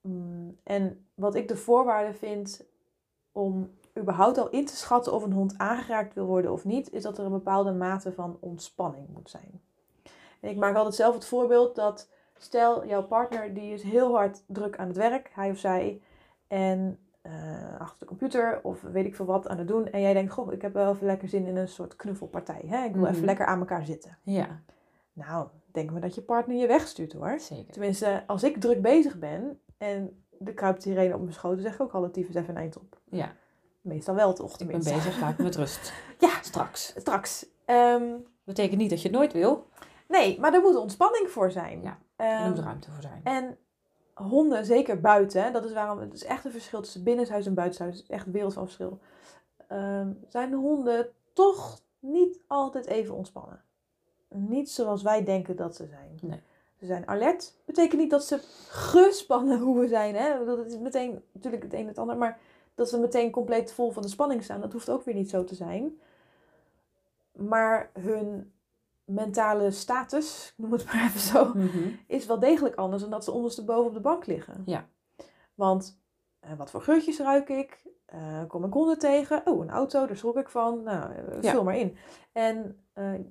[0.00, 2.66] mm, en wat ik de voorwaarde vind
[3.32, 7.02] om überhaupt al in te schatten of een hond aangeraakt wil worden of niet, is
[7.02, 9.62] dat er een bepaalde mate van ontspanning moet zijn.
[10.42, 14.42] En ik maak altijd zelf het voorbeeld dat, stel jouw partner die is heel hard
[14.46, 16.00] druk aan het werk, hij of zij,
[16.48, 17.32] en eh,
[17.80, 19.86] achter de computer of weet ik veel wat aan het doen.
[19.90, 22.62] En jij denkt, goh, ik heb wel even lekker zin in een soort knuffelpartij.
[22.66, 22.84] Hè?
[22.84, 23.12] Ik wil Mhm.
[23.12, 24.18] even lekker aan elkaar zitten.
[24.22, 24.60] Ja,
[25.12, 27.38] Nou, denk maar dat je partner je wegstuurt hoor.
[27.40, 27.72] zeker.
[27.72, 31.74] Tenminste, als ik druk bezig ben en er kruipt hier een op mijn schoot, zeg
[31.74, 32.98] ik ook alle tyfus even een eind op.
[33.10, 33.32] Ja,
[33.80, 35.92] Meestal wel toch, ik ben bezig, laat me met rust.
[36.18, 36.42] Ja.
[36.42, 36.94] Straks.
[36.96, 37.46] Straks.
[37.64, 38.02] Ehm,
[38.44, 39.66] Betekent niet dat je het nooit wil.
[40.12, 41.82] Nee, maar er moet ontspanning voor zijn.
[41.82, 43.20] Ja, Ehm, Er moet ruimte voor zijn.
[43.24, 43.58] En
[44.14, 47.94] honden, zeker buiten, dat is waarom het is echt een verschil tussen binnenshuis en buitenshuis.
[47.96, 48.98] Het is echt een wereld van verschil.
[49.68, 53.62] Ehm, zijn de honden toch niet altijd even ontspannen.
[54.28, 56.18] Niet zoals wij denken dat ze zijn.
[56.20, 56.40] Nee.
[56.78, 57.54] Ze zijn alert.
[57.64, 60.14] Betekent niet dat ze gespannen hoeven zijn.
[60.14, 60.44] Hè?
[60.44, 62.16] Dat is meteen natuurlijk het een en het ander.
[62.16, 62.38] Maar
[62.74, 65.44] dat ze meteen compleet vol van de spanning staan, dat hoeft ook weer niet zo
[65.44, 66.00] te zijn.
[67.32, 68.52] Maar hun
[69.14, 71.88] mentale status, ik noem het maar even zo, Mhm.
[72.06, 74.62] is wel degelijk anders dan dat ze ondersteboven op de bank liggen.
[74.66, 74.86] Ja.
[75.54, 76.00] Want
[76.40, 77.82] eh, wat voor geurtjes ruik ik?
[78.06, 79.42] Eh, kom ik honden tegen?
[79.44, 80.82] Oh, een auto, daar schrok ik van.
[80.82, 81.50] Nou, eh, Ja.
[81.50, 81.96] vul maar in.
[82.32, 82.84] En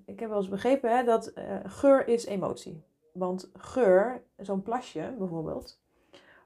[0.05, 1.33] ik heb wel eens begrepen hè, dat
[1.65, 2.83] geur is emotie.
[3.13, 5.80] Want geur, zo'n plasje bijvoorbeeld,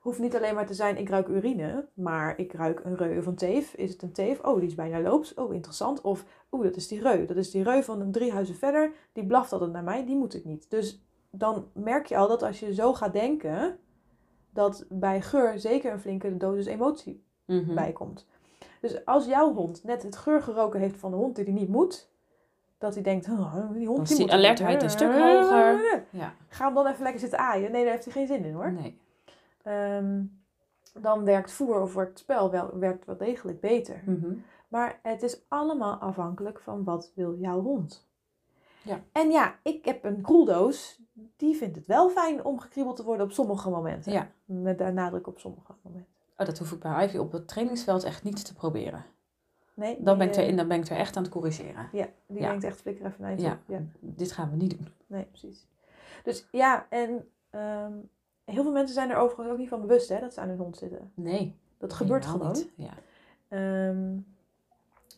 [0.05, 3.35] hoeft niet alleen maar te zijn ik ruik urine, maar ik ruik een reu van
[3.35, 3.73] teef.
[3.73, 4.39] Is het een teef?
[4.39, 5.33] Oh, die is bijna loops.
[5.33, 6.01] Oh, interessant.
[6.01, 7.25] Of, oeh, dat is die reu.
[7.25, 8.91] Dat is die reu van een drie huizen verder.
[9.13, 10.69] Die blaft altijd naar mij, die moet ik niet.
[10.69, 13.77] Dus dan merk je al dat als je zo gaat denken,
[14.49, 17.73] dat bij geur zeker een flinke dosis emotie Mhm.
[17.73, 18.27] bij komt.
[18.81, 21.69] Dus als jouw hond net het geur geroken heeft van de hond die hij niet
[21.69, 22.09] moet,
[22.77, 26.05] dat hij denkt, oh, die hond Dan is die die moet alertheid een stuk hoger.
[26.09, 26.33] Ja.
[26.47, 27.71] Ga hem dan even lekker zitten aaien.
[27.71, 28.71] Nee, daar heeft hij geen zin in hoor.
[28.71, 29.03] Nee.
[29.65, 30.23] Ehm,
[30.93, 34.01] dan werkt voer of werkt spel wel, werkt wel degelijk beter.
[34.06, 34.34] Mhm.
[34.67, 38.08] Maar het is allemaal afhankelijk van wat wil jouw hond.
[38.82, 38.99] Ja.
[39.12, 40.99] En ja, ik heb een kroeldoos.
[41.38, 44.12] Die vindt het wel fijn om gekriebeld te worden op sommige momenten.
[44.12, 44.32] Ja.
[44.45, 46.13] Met daar nadruk op sommige momenten.
[46.38, 49.06] Oh, dat hoef ik bij Ivy op het trainingsveld echt niet te proberen.
[49.73, 51.89] Nee, Dan ben, ik er, eh, in, dan ben ik er echt aan het corrigeren.
[51.91, 52.49] Ja, die Ja.
[52.49, 53.51] denkt echt flikker even Ja.
[53.51, 53.58] op.
[53.67, 54.88] Ja, Dit gaan we niet doen.
[55.08, 55.67] nee, precies.
[56.23, 57.93] Dus ja, en ehm,
[58.45, 60.58] heel veel mensen zijn er overigens ook niet van bewust hè, dat ze aan hun
[60.58, 61.12] hond zitten.
[61.13, 61.55] Nee.
[61.77, 62.51] Dat gebeurt gewoon.
[62.51, 62.69] niet.
[62.75, 62.93] Ja.
[63.47, 64.13] Ehm,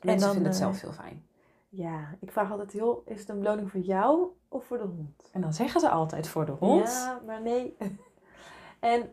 [0.02, 1.26] Mensen dan, vinden het eh, zelf heel fijn.
[1.70, 5.30] ja, ik vraag altijd heel, is het een beloning voor jou of voor de hond?
[5.34, 6.88] En dan zeggen ze altijd voor de hond.
[6.88, 7.78] Ja, maar nee.
[8.80, 9.12] en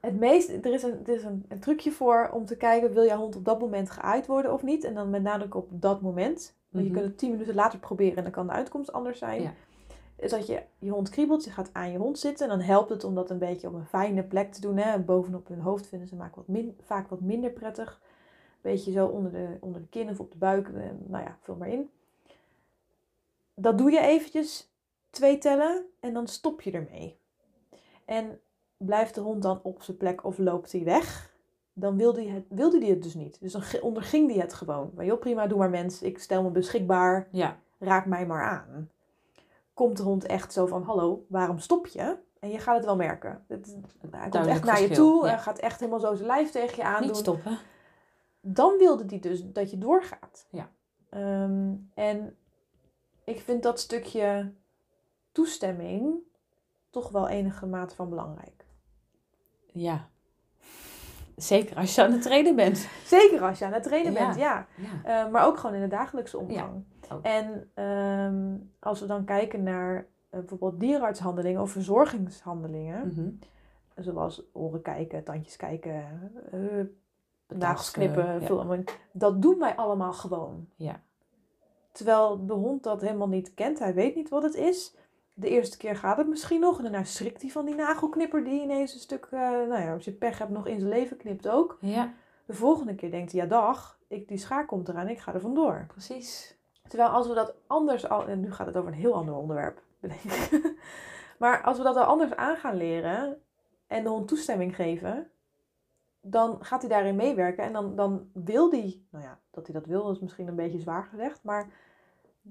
[0.00, 3.04] het meest, er is, een, er is een, een trucje voor om te kijken, wil
[3.04, 4.84] jouw hond op dat moment geaaid worden of niet?
[4.84, 6.54] En dan met nadruk op dat moment.
[6.70, 7.00] Want je Mhm.
[7.00, 9.42] kunt het tien minuten later proberen en dan kan de uitkomst anders zijn.
[9.42, 9.52] Ja.
[10.16, 12.50] Is dat je je hond kriebelt, je gaat aan je hond zitten.
[12.50, 14.76] En dan helpt het om dat een beetje op een fijne plek te doen.
[14.76, 14.98] Hè?
[14.98, 18.00] Bovenop hun hoofd vinden ze vaak wat, min, vaak wat minder prettig.
[18.60, 20.68] Beetje zo onder de, onder de kin of op de buik.
[20.68, 21.90] eh, Nou ja, vul maar in.
[23.54, 24.70] Dat doe je eventjes,
[25.10, 27.18] twee tellen, en dan stop je ermee.
[28.04, 28.40] En
[28.76, 31.34] blijft de hond dan op zijn plek of loopt hij weg,
[31.72, 33.40] dan wilde hij het, wilde hij het dus niet.
[33.40, 34.90] Dus dan onderging hij het gewoon.
[34.94, 38.90] Maar joh, prima, doe maar mens, ik stel me beschikbaar, Ja, raak mij maar aan.
[39.76, 42.16] Komt de hond echt zo van, hallo, waarom stop je?
[42.40, 43.44] En je gaat het wel merken.
[43.48, 45.32] Het, hij komt duidelijk echt naar je toe ja.
[45.32, 47.58] en gaat echt helemaal zo zijn lijf tegen je aandoen niet stoppen.
[48.40, 50.46] dan wilde die dus dat je doorgaat.
[50.50, 50.68] Ja.
[51.10, 52.36] Ehm, en
[53.24, 54.52] ik vind dat stukje
[55.32, 56.14] toestemming
[56.90, 58.64] toch wel enige mate van belangrijk.
[59.72, 60.08] Ja.
[61.36, 62.88] Zeker als je aan het trainen bent.
[63.04, 64.26] Zeker als je aan het trainen Ja.
[64.26, 64.66] bent, ja.
[64.76, 65.24] Ja.
[65.24, 66.84] Eh, maar ook gewoon in de dagelijkse omgang.
[67.12, 67.24] Ook.
[67.24, 73.30] En ehm, als we dan kijken naar eh, bijvoorbeeld dierenartshandelingen of verzorgingshandelingen, Mhm.
[74.04, 76.04] zoals oren kijken, tandjes kijken,
[76.52, 78.40] eh, nagels knippen, ja.
[78.40, 80.68] veel- dat doen wij allemaal gewoon.
[80.74, 81.00] Ja.
[81.92, 83.78] Terwijl de hond dat helemaal niet kent.
[83.78, 84.96] Hij weet niet wat het is.
[85.34, 86.76] De eerste keer gaat het misschien nog.
[86.76, 90.04] En daarna schrikt hij van die nagelknipper die ineens een stuk, eh, nou ja, als
[90.04, 91.78] je pech hebt, nog in zijn leven knipt ook.
[91.80, 92.12] Ja,
[92.46, 95.40] De volgende keer denkt hij, ja dag, ik, die schaar komt eraan, ik ga er
[95.40, 95.84] vandoor.
[95.88, 96.55] precies.
[96.88, 99.82] Terwijl als we dat anders al, en nu gaat het over een heel ander onderwerp,
[100.00, 100.74] bedenk ik.
[101.38, 103.42] maar als we dat al anders aan gaan leren
[103.86, 105.30] en de hond toestemming geven,
[106.20, 107.64] dan gaat hij daarin meewerken.
[107.64, 110.80] En dan, dan wil hij, nou ja, dat hij dat wil is misschien een beetje
[110.80, 111.70] zwaar gezegd, maar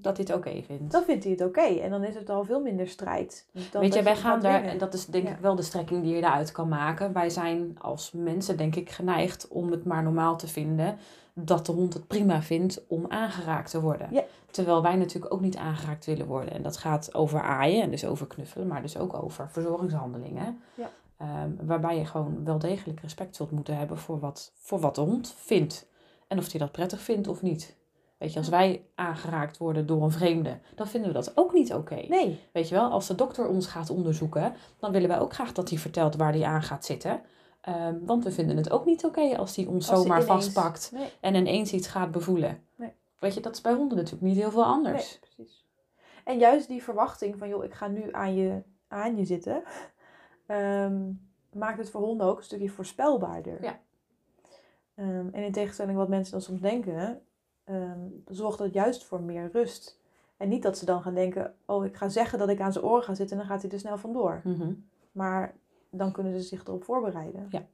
[0.00, 0.92] Dat hij het oké vindt.
[0.92, 1.60] dan vindt hij het oké.
[1.60, 3.46] En dan is het al veel minder strijd.
[3.70, 5.30] Dan Weet je, wij gaan daar, en dat is denk Ja.
[5.34, 7.12] ik wel de strekking die je daaruit kan maken.
[7.12, 10.98] Wij zijn als mensen denk ik geneigd om het maar normaal te vinden
[11.34, 14.08] dat de hond het prima vindt om aangeraakt te worden.
[14.10, 14.24] Ja.
[14.50, 16.50] Terwijl wij natuurlijk ook niet aangeraakt willen worden.
[16.52, 20.60] En dat gaat over aaien en dus over knuffelen, maar dus ook over verzorgingshandelingen.
[20.74, 20.90] Ja.
[21.16, 25.00] Ehm, waarbij je gewoon wel degelijk respect zult moeten hebben voor wat, voor wat de
[25.00, 25.86] hond vindt.
[26.28, 27.76] En of hij dat prettig vindt of niet.
[28.18, 31.72] Weet je, als wij aangeraakt worden door een vreemde, dan vinden we dat ook niet
[31.74, 31.94] oké.
[32.08, 35.52] Nee, Weet je wel, als de dokter ons gaat onderzoeken, dan willen wij ook graag
[35.52, 37.20] dat hij vertelt waar hij aan gaat zitten.
[37.60, 40.90] Ehm, want we vinden het ook niet oké als hij ons als zomaar ineens- vastpakt
[40.94, 42.62] Nee, en ineens iets gaat bevoelen.
[42.76, 42.92] Nee.
[43.18, 45.18] Weet je, dat is bij honden natuurlijk niet heel veel anders.
[45.20, 45.64] nee, precies.
[46.24, 49.62] En juist die verwachting van, joh, ik ga nu aan je, aan je zitten,
[50.46, 51.10] ehm,
[51.52, 53.62] maakt het voor honden ook een stukje voorspelbaarder.
[53.62, 53.78] Ja.
[54.94, 57.20] Ehm, en in tegenstelling wat mensen dan soms denken,
[57.66, 59.98] ehm, zorgt dat juist voor meer rust.
[60.36, 62.84] En niet dat ze dan gaan denken, oh, ik ga zeggen dat ik aan zijn
[62.84, 64.40] oren ga zitten en dan gaat hij er snel vandoor.
[64.44, 64.72] Mhm.
[65.12, 65.54] Maar
[65.90, 67.46] dan kunnen ze zich erop voorbereiden.
[67.50, 67.66] Ja.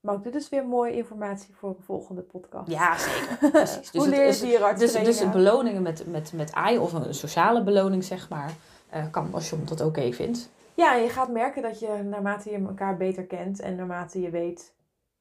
[0.00, 2.70] Maar ook dit is weer mooie informatie voor een volgende podcast.
[2.70, 3.50] Ja, zeker.
[3.50, 3.90] Precies.
[3.90, 5.42] Dus Hoe leer je dierenarts Dus, dus trainen?
[5.42, 8.54] beloningen met, met, met aai of een sociale beloning, zeg maar,
[8.88, 10.50] eh, kan als je dat oké vindt.
[10.74, 14.30] Ja, en je gaat merken dat je naarmate je elkaar beter kent en naarmate je
[14.30, 14.74] weet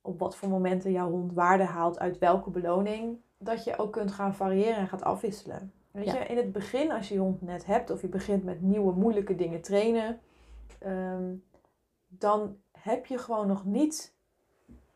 [0.05, 4.11] op wat voor momenten jouw hond waarde haalt uit welke beloning, dat je ook kunt
[4.11, 5.73] gaan variëren en gaat afwisselen.
[5.91, 6.13] Weet Ja.
[6.13, 8.93] je, in het begin, als je je hond net hebt of je begint met nieuwe
[8.93, 10.19] moeilijke dingen trainen,
[10.79, 11.33] ehm,
[12.07, 14.13] dan heb je gewoon nog niet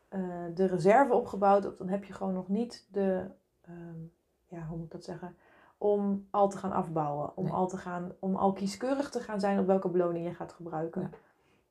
[0.08, 0.20] eh,
[0.54, 3.26] de reserve opgebouwd, of dan heb je gewoon nog niet de,
[3.60, 3.98] ehm,
[4.46, 5.36] ja, hoe moet ik dat zeggen,
[5.78, 7.52] om al te gaan afbouwen, om Nee.
[7.52, 11.00] al te gaan, om al kieskeurig te gaan zijn op welke beloning je gaat gebruiken.
[11.02, 11.08] Ja.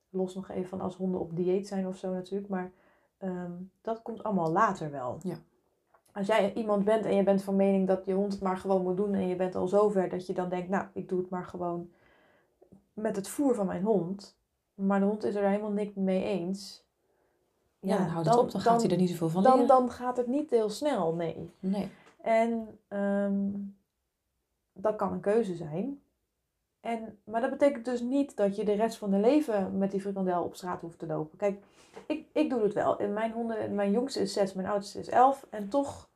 [0.10, 2.72] Los nog even van als honden op dieet zijn of zo natuurlijk, maar
[3.20, 3.52] ehm,
[3.82, 5.18] dat komt allemaal later wel.
[5.22, 5.36] Ja.
[6.12, 8.82] Als jij iemand bent en je bent van mening dat je hond het maar gewoon
[8.82, 11.30] moet doen en je bent al zover dat je dan denkt, nou, ik doe het
[11.30, 11.90] maar gewoon
[12.94, 14.38] met het voer van mijn hond,
[14.74, 16.88] maar de hond is er helemaal niks mee eens.
[17.80, 19.68] Ja, dan houdt het op, dan, gaat hij er niet zoveel van dan, leren.
[19.68, 21.54] dan gaat het niet heel snel, nee.
[21.60, 21.90] Nee.
[22.22, 23.50] En ehm,
[24.74, 26.02] dat kan een keuze zijn.
[26.82, 30.02] En, maar dat betekent dus niet dat je de rest van je leven met die
[30.02, 31.38] frikandel op straat hoeft te lopen.
[31.38, 31.64] Kijk,
[32.08, 33.00] ik, ik doe het wel.
[33.00, 35.46] En mijn honden, mijn jongste is zes, mijn oudste is elf.
[35.50, 36.10] En toch,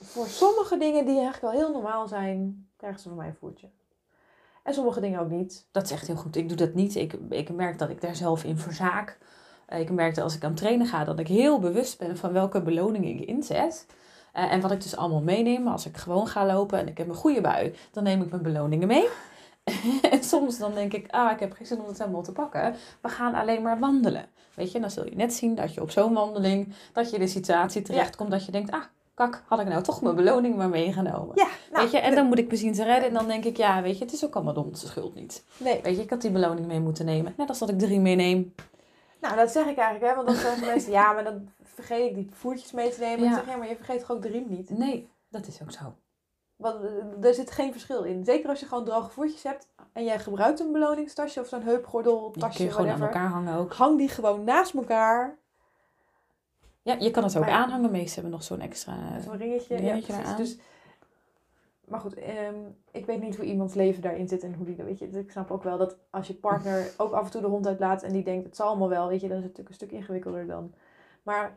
[0.00, 3.68] voor sommige dingen die eigenlijk wel heel normaal zijn, krijgen ze van mij een voertje.
[4.62, 5.66] En sommige dingen ook niet.
[5.70, 6.36] Dat is echt heel goed.
[6.36, 6.94] Ik doe dat niet.
[6.94, 9.18] Ik, ik merk dat ik daar zelf in verzaak.
[9.66, 12.16] Eh, Ik merk dat als ik aan het trainen ga, dat ik heel bewust ben
[12.16, 13.86] van welke beloning ik inzet.
[14.32, 15.68] Eh, en wat ik dus allemaal meeneem.
[15.68, 18.42] Als ik gewoon ga lopen en ik heb een goede bui, dan neem ik mijn
[18.42, 19.08] beloningen mee.
[20.10, 22.74] en soms dan denk ik, ah, ik heb geen zin om het helemaal te pakken.
[23.02, 24.26] We gaan alleen maar wandelen.
[24.54, 27.22] Weet je, dan zul je net zien dat je op zo'n wandeling, dat je in
[27.22, 28.82] de situatie terechtkomt dat je denkt, ah,
[29.14, 31.32] kak, had ik nou toch mijn beloning maar meegenomen.
[31.34, 33.08] Ja, nou, weet je, en dan moet ik me zien te redden.
[33.08, 35.44] En dan denk ik, ja, weet je, het is ook allemaal dom, schuld niet.
[35.56, 35.80] Nee.
[35.82, 37.34] Weet je, ik had die beloning mee moeten nemen.
[37.36, 38.54] Net als dat ik drie meeneem.
[39.20, 40.14] Nou, dat zeg ik eigenlijk, hè.
[40.14, 43.24] Want dan zeggen mensen, ja, maar dan vergeet ik die voertjes mee te nemen.
[43.24, 43.30] Ja.
[43.30, 44.70] Ik zeg, ja, maar je vergeet toch ook de riem niet?
[44.70, 45.94] Nee, dat is ook zo.
[46.58, 48.24] Want eh, er zit geen verschil in.
[48.24, 52.30] Zeker als je gewoon droge voertjes hebt en jij gebruikt een beloningstasje of zo'n heupgordel,
[52.30, 53.72] tasje, kun je gewoon aan elkaar hangen ook.
[53.72, 55.38] Hang die gewoon naast elkaar.
[56.82, 57.90] Ja, je kan het ook Maar aanhangen.
[57.90, 59.20] Meesten hebben nog zo'n extra...
[59.20, 59.82] Zo'n ringetje.
[59.82, 60.36] ja.
[60.36, 60.58] Dus,
[61.84, 62.54] maar goed, ehm,
[62.90, 65.30] ik weet niet hoe iemands leven daarin zit en hoe die, weet je, dus ik
[65.30, 68.12] snap ook wel dat als je partner ook af en toe de hond uitlaat en
[68.12, 70.46] die denkt het zal allemaal wel, weet je, dan is het natuurlijk een stuk ingewikkelder
[70.46, 70.74] dan.
[71.22, 71.56] Maar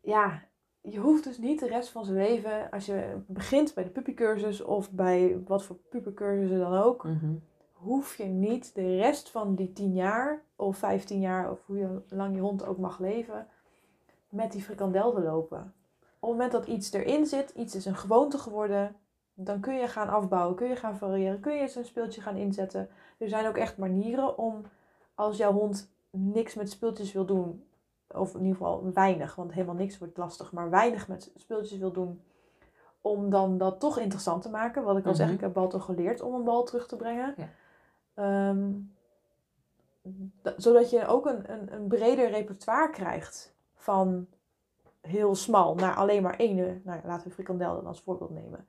[0.00, 0.42] ja,
[0.82, 4.62] je hoeft dus niet de rest van zijn leven, als je begint bij de puppycursus
[4.62, 7.34] of bij wat voor pubercursussen dan ook, Mhm.
[7.72, 12.34] hoef je niet de rest van die 10 jaar of 15 jaar of hoe lang
[12.34, 13.46] je hond ook mag leven,
[14.28, 15.58] met die frikandel te lopen.
[16.18, 18.96] Op het moment dat iets erin zit, iets is een gewoonte geworden,
[19.34, 22.36] dan kun je gaan afbouwen, kun je gaan variëren, kun je eens een speeltje gaan
[22.36, 22.88] inzetten.
[23.18, 24.62] Er zijn ook echt manieren om,
[25.14, 27.64] als jouw hond niks met speeltjes wil doen,
[28.14, 31.92] of in ieder geval weinig, want helemaal niks wordt lastig, maar weinig met speeltjes wil
[31.92, 32.22] doen,
[33.00, 34.84] om dan dat toch interessant te maken.
[34.84, 35.34] Wat ik al zeg, Mhm.
[35.34, 37.34] ik heb Balto geleerd om een bal terug te brengen.
[37.36, 37.48] Ja.
[38.14, 38.70] Ehm,
[40.42, 44.26] da- zodat je ook een, een, een breder repertoire krijgt van
[45.00, 48.66] heel smal naar alleen maar ene, nou laten we frikandel dan als voorbeeld nemen,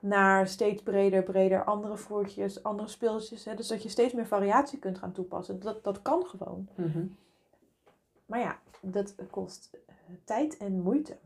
[0.00, 3.44] naar steeds breder, breder, andere voertjes, andere speeltjes.
[3.44, 3.54] Hè?
[3.54, 5.60] Dus dat je steeds meer variatie kunt gaan toepassen.
[5.60, 6.68] Dat, dat kan gewoon.
[6.74, 7.04] Mhm.
[8.26, 11.16] Maar ja, dat kost eh, tijd en moeite.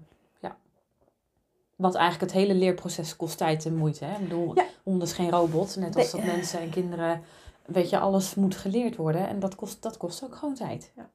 [1.76, 4.04] Want eigenlijk het hele leerproces kost tijd en moeite.
[4.04, 4.12] Hè?
[4.14, 4.64] Ik bedoel, Ja.
[4.82, 5.76] honden is geen robot.
[5.76, 6.22] Net als Nee.
[6.22, 7.22] dat mensen en kinderen,
[7.66, 9.28] weet je, alles moet geleerd worden.
[9.28, 10.92] En dat kost, dat kost ook gewoon tijd.
[10.96, 11.10] Ja.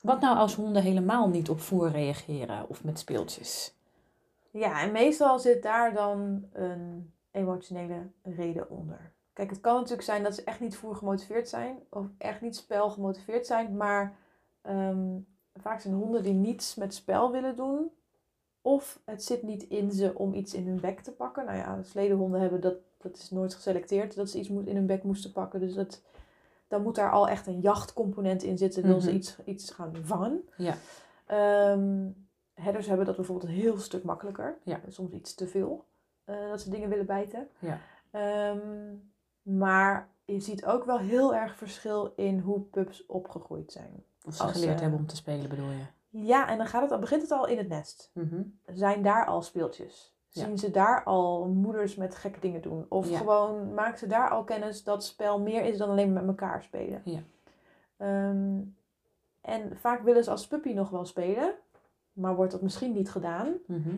[0.00, 3.74] Wat nou als honden helemaal niet op voer reageren of met speeltjes?
[4.50, 9.12] Ja, en meestal zit daar dan een emotionele reden onder.
[9.38, 12.56] Kijk, het kan natuurlijk zijn dat ze echt niet voer gemotiveerd zijn of echt niet
[12.56, 14.16] spel gemotiveerd zijn, maar
[14.62, 15.18] ehm,
[15.54, 17.90] vaak zijn honden die niets met spel willen doen.
[18.62, 21.44] Of het zit niet in ze om iets in hun bek te pakken.
[21.44, 24.86] Nou ja, sledehonden hebben dat, dat is nooit geselecteerd dat ze iets moet, in hun
[24.86, 25.60] bek moesten pakken.
[25.60, 26.02] Dus dat,
[26.68, 28.82] dan moet daar al echt een jachtcomponent in zitten.
[28.82, 29.16] Wil ze Mhm.
[29.16, 30.48] iets, iets gaan vangen.
[30.56, 30.74] Ja.
[31.26, 32.08] Ehm,
[32.54, 34.58] herders hebben dat bijvoorbeeld een heel stuk makkelijker.
[34.62, 34.80] Ja.
[34.88, 35.86] Soms iets te veel.
[36.24, 37.48] eh, dat ze dingen willen bijten.
[37.58, 37.78] Ja.
[38.10, 38.94] Ehm,
[39.42, 44.04] maar je ziet ook wel heel erg verschil in hoe pups opgegroeid zijn.
[44.26, 45.84] Of ze geleerd eh, hebben om te spelen, bedoel je?
[46.10, 48.10] Ja, en dan gaat het, al- begint het al in het nest.
[48.14, 48.42] Mhm.
[48.66, 50.16] Zijn daar al speeltjes?
[50.28, 50.44] Ja.
[50.44, 52.86] Zien ze daar al moeders met gekke dingen doen?
[52.88, 53.18] Of Ja.
[53.18, 56.62] gewoon maken ze daar al kennis dat spel meer is dan alleen maar met elkaar
[56.62, 57.00] spelen?
[57.04, 57.20] Ja.
[57.96, 58.60] Ehm,
[59.40, 61.54] en vaak willen ze als puppy nog wel spelen,
[62.12, 63.54] maar wordt dat misschien niet gedaan.
[63.66, 63.94] Mhm.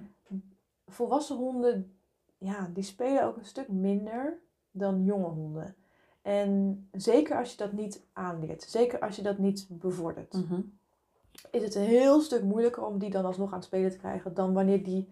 [0.86, 1.94] volwassen honden,
[2.38, 4.38] ja, die spelen ook een stuk minder
[4.70, 5.74] dan jonge honden.
[6.22, 10.60] En zeker als je dat niet aanleert, zeker als je dat niet bevordert, Mhm.
[11.50, 14.34] is het een heel stuk moeilijker om die dan alsnog aan het spelen te krijgen
[14.34, 15.08] dan wanneer die,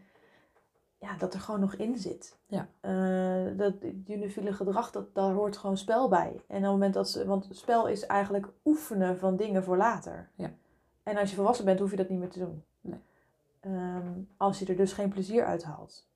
[0.98, 2.38] ja, dat er gewoon nog in zit.
[2.46, 2.68] Ja.
[2.80, 3.74] Eh, dat
[4.06, 6.28] unifiele gedrag, dat, daar hoort gewoon spel bij.
[6.46, 10.30] En op het moment dat ze, want spel is eigenlijk oefenen van dingen voor later.
[10.34, 10.52] Ja.
[11.02, 12.64] En als je volwassen bent, hoef je dat niet meer te doen.
[12.80, 13.00] Nee.
[13.60, 16.06] Ehm, als je er dus geen plezier uit haalt.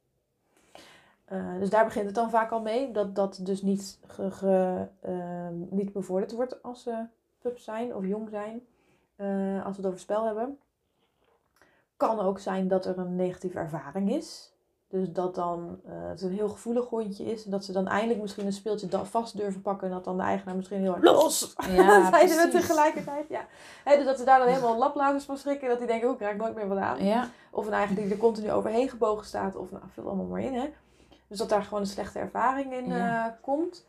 [1.33, 2.91] Eh, dus daar begint het dan vaak al mee.
[2.91, 7.05] Dat dat dus niet, ge, ge- ehm, niet bevorderd wordt als ze
[7.41, 8.61] pups zijn of jong zijn.
[9.17, 10.59] eh, als we het over spel hebben.
[11.97, 14.53] Kan ook zijn dat er een negatieve ervaring is.
[14.89, 17.45] Dus dat dan eh, het een heel gevoelig hondje is.
[17.45, 19.89] En dat ze dan eindelijk misschien een speeltje vast durven pakken.
[19.89, 22.67] En dat dan de eigenaar misschien heel hard los Ja, zijn ze precies.
[22.67, 23.29] tegelijkertijd.
[23.29, 23.45] Ja.
[23.85, 25.69] Dus dat ze daar dan helemaal laplazers van schrikken.
[25.69, 27.05] Dat die denken, oh, ik raak nooit meer wat aan.
[27.05, 27.29] Ja.
[27.51, 29.57] Of een eigen die er continu overheen gebogen staat.
[29.57, 30.55] Of nou, vul allemaal maar in.
[30.55, 30.71] Hè.
[31.33, 33.27] Dus dat daar gewoon een slechte ervaring in Ja.
[33.27, 33.87] eh, komt.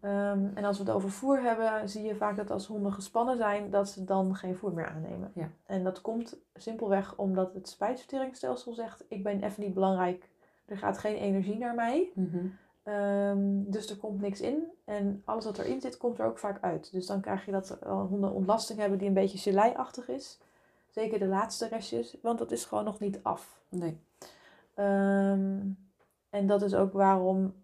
[0.00, 3.36] Ehm, en als we het over voer hebben, zie je vaak dat als honden gespannen
[3.36, 5.30] zijn, dat ze dan geen voer meer aannemen.
[5.34, 5.48] Ja.
[5.66, 10.28] En dat komt simpelweg omdat het spijsverteringsstelsel zegt, ik ben even niet belangrijk.
[10.64, 12.10] Er gaat geen energie naar mij.
[12.14, 12.46] Mhm.
[12.82, 14.62] Ehm, dus er komt niks in.
[14.84, 16.92] En alles wat erin zit, komt er ook vaak uit.
[16.92, 20.38] Dus dan krijg je dat eh, honden ontlasting hebben die een beetje gelei-achtig is.
[20.90, 23.60] Zeker de laatste restjes, want dat is gewoon nog niet af.
[23.68, 23.98] Nee.
[24.74, 25.58] Ehm,
[26.34, 27.54] en dat is ook waarom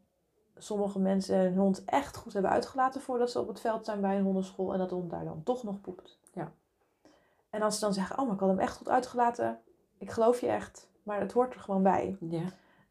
[0.57, 4.19] sommige mensen hun hond echt goed hebben uitgelaten voordat ze op het veld zijn bij
[4.19, 6.19] een hondenschool en dat de hond daar dan toch nog poept.
[6.33, 6.53] Ja.
[7.51, 9.59] En als ze dan zeggen, oh, maar ik had hem echt goed uitgelaten,
[9.99, 12.17] ik geloof je echt, maar het hoort er gewoon bij.
[12.21, 12.43] Ja.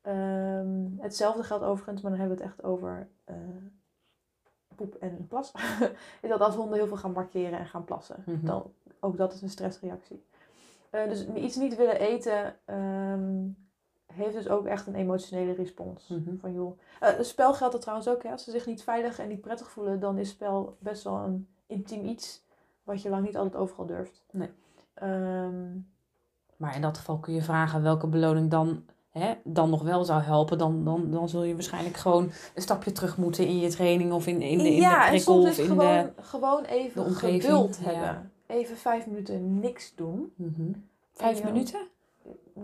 [0.01, 3.35] Ehm, hetzelfde geldt overigens, maar dan hebben we het echt over eh,
[4.75, 5.51] poep en plas.
[6.21, 8.23] is dat als honden heel veel gaan markeren en gaan plassen.
[8.25, 8.45] Mhm.
[8.45, 10.25] Dan, ook dat is een stressreactie.
[10.89, 13.47] Eh, dus iets niet willen eten ehm,
[14.13, 16.07] heeft dus ook echt een emotionele respons.
[16.07, 16.37] Mhm.
[16.39, 16.79] Van joh.
[16.99, 18.23] Het spel geldt er trouwens ook.
[18.23, 18.31] Hè?
[18.31, 21.47] Als ze zich niet veilig en niet prettig voelen, dan is spel best wel een
[21.67, 22.43] intiem iets
[22.83, 24.23] wat je lang niet altijd overal durft.
[24.31, 24.49] Nee.
[24.93, 25.67] Ehm,
[26.57, 30.21] Maar in dat geval kun je vragen welke beloning dan, hè, dan nog wel zou
[30.21, 30.57] helpen.
[30.57, 34.27] Dan, dan, dan zul je waarschijnlijk gewoon een stapje terug moeten in je training of
[34.27, 36.21] in, in de, in ja, de prikkel of in gewoon, de...
[36.21, 37.91] gewoon even de omgeving, geduld ja.
[37.91, 38.31] hebben.
[38.45, 40.33] Even vijf minuten niks doen.
[40.35, 40.71] Mhm.
[41.11, 41.87] Vijf minuten?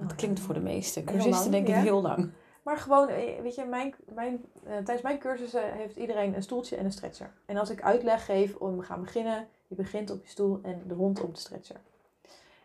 [0.01, 1.81] Dat klinkt voor de meeste cursisten denk ik ja.
[1.81, 2.31] heel lang.
[2.63, 6.75] Maar gewoon, eh, weet je, mijn, mijn, eh, tijdens mijn cursussen heeft iedereen een stoeltje
[6.75, 7.33] en een stretcher.
[7.45, 10.81] En als ik uitleg geef om we gaan beginnen, je begint op je stoel en
[10.87, 11.81] de hond op de stretcher.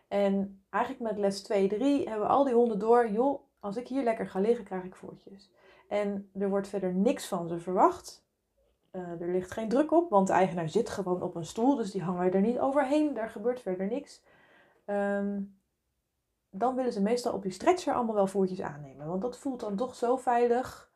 [0.07, 4.03] En eigenlijk met les 2, 3 hebben al die honden door, joh, als ik hier
[4.03, 5.51] lekker ga liggen, krijg ik voortjes.
[5.87, 8.23] En er wordt verder niks van ze verwacht.
[8.91, 11.91] Eh, er ligt geen druk op, want de eigenaar zit gewoon op een stoel, dus
[11.91, 13.13] die hangen er niet overheen.
[13.13, 14.21] Daar gebeurt verder niks.
[14.85, 15.39] Ehm,
[16.51, 19.07] dan willen ze meestal op die stretcher allemaal wel voertjes aannemen.
[19.07, 20.89] Want dat voelt dan toch zo veilig.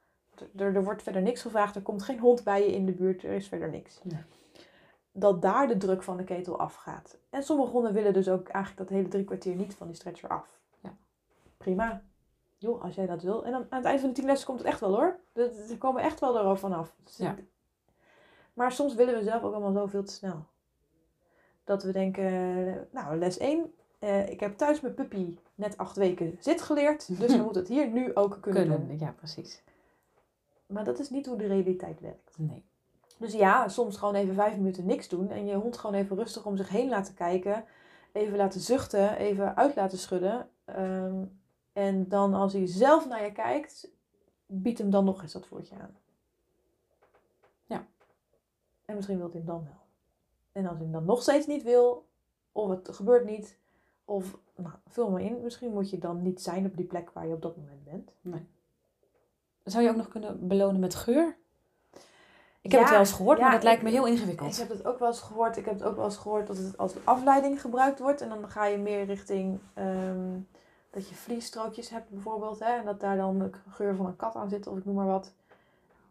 [0.55, 1.75] Er, er wordt verder niks gevraagd.
[1.75, 3.23] Er komt geen hond bij je in de buurt.
[3.23, 4.01] Er is verder niks.
[5.11, 7.17] Dat daar de druk van de ketel afgaat.
[7.29, 10.29] En sommige honden willen dus ook eigenlijk dat hele drie kwartier niet van die stretcher
[10.29, 10.59] af.
[10.79, 10.93] Ja.
[11.57, 12.01] Prima.
[12.57, 13.45] Joh, als jij dat wil.
[13.45, 15.19] En dan, aan het eind van de tien lessen komt het echt wel hoor.
[15.67, 16.95] Ze komen echt wel erover vanaf.
[17.17, 17.35] Ja.
[18.53, 20.45] Maar soms willen we zelf ook allemaal zo veel te snel.
[21.63, 23.73] Dat we denken, nou les 1.
[24.05, 27.19] Eh, ik heb thuis mijn puppy net acht weken zit geleerd.
[27.19, 28.77] Dus we moeten het hier nu ook kunnen, doen.
[28.77, 29.63] Kunnen, ja precies.
[30.65, 32.37] Maar dat is niet hoe de realiteit werkt.
[32.37, 32.63] Nee.
[33.17, 35.29] Dus ja, soms gewoon even vijf minuten niks doen.
[35.29, 37.65] En je hond gewoon even rustig om zich heen laten kijken.
[38.11, 39.17] Even laten zuchten.
[39.17, 40.49] Even uit laten schudden.
[40.65, 41.23] Ehm,
[41.73, 43.89] en dan als hij zelf naar je kijkt,
[44.45, 45.97] bied hem dan nog eens dat voertje aan.
[47.65, 47.85] Ja.
[48.85, 49.83] En misschien wil hij hem dan wel.
[50.51, 52.05] En als hij hem dan nog steeds niet wil,
[52.51, 53.57] of het gebeurt niet,
[54.05, 55.41] of nou, vul maar in.
[55.43, 58.41] Misschien moet je dan niet zijn op die plek waar je op dat moment bent.
[59.63, 61.35] Zou je ook nog kunnen belonen met geur?
[62.61, 64.13] Ik heb Ja, het wel eens gehoord, ja, maar dat lijkt ik- me heel Ik
[64.13, 64.57] ingewikkeld.
[64.57, 65.57] heb het ook wel eens gehoord.
[65.57, 68.21] Ik heb het ook wel eens gehoord dat het als afleiding gebruikt wordt.
[68.21, 70.39] En dan ga je meer richting ehm,
[70.89, 72.59] dat je vliesstrookjes hebt bijvoorbeeld.
[72.59, 74.95] Hè, en dat daar dan de geur van een kat aan zit of ik noem
[74.95, 75.33] maar wat.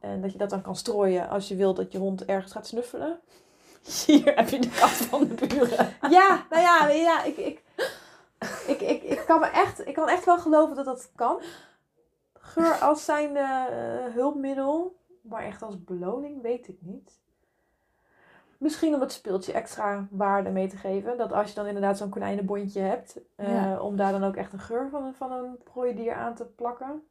[0.00, 2.66] En dat je dat dan kan strooien als je wilt dat je hond ergens gaat
[2.66, 3.20] snuffelen.
[4.06, 5.94] Hier heb je de kat van de buren.
[6.10, 7.62] Ja, nou ja, ja ik, ik,
[8.66, 11.40] ik, ik, ik, kan me echt, ik kan echt wel geloven dat dat kan.
[12.34, 14.96] Geur als zijnde eh, hulpmiddel.
[15.22, 17.22] Maar echt als beloning weet ik niet.
[18.58, 21.16] Misschien om het speeltje extra waarde mee te geven.
[21.18, 23.20] Dat als je dan inderdaad zo'n konijnenbondje hebt.
[23.36, 23.80] eh, Ja.
[23.80, 27.02] Om daar dan ook echt een geur van, een- van een prooidier aan te plakken.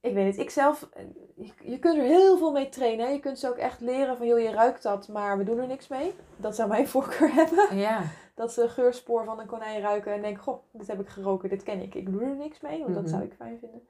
[0.00, 0.38] Ik weet het.
[0.44, 1.02] Ik zelf, eh,
[1.36, 3.06] je, je kunt er heel veel mee trainen.
[3.06, 3.12] hè.
[3.12, 5.66] Je kunt ze ook echt leren van, joh, je ruikt dat, maar we doen er
[5.66, 6.14] niks mee.
[6.36, 7.76] Dat zou mijn voorkeur hebben.
[7.76, 8.02] Ja.
[8.38, 11.62] Dat ze geurspoor van een konijn ruiken en denken, goh, dit heb ik geroken, dit
[11.62, 11.94] ken ik.
[11.94, 13.12] Ik doe er niks mee, want dat Mhm.
[13.12, 13.82] zou ik fijn vinden.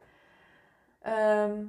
[1.02, 1.64] Ehm,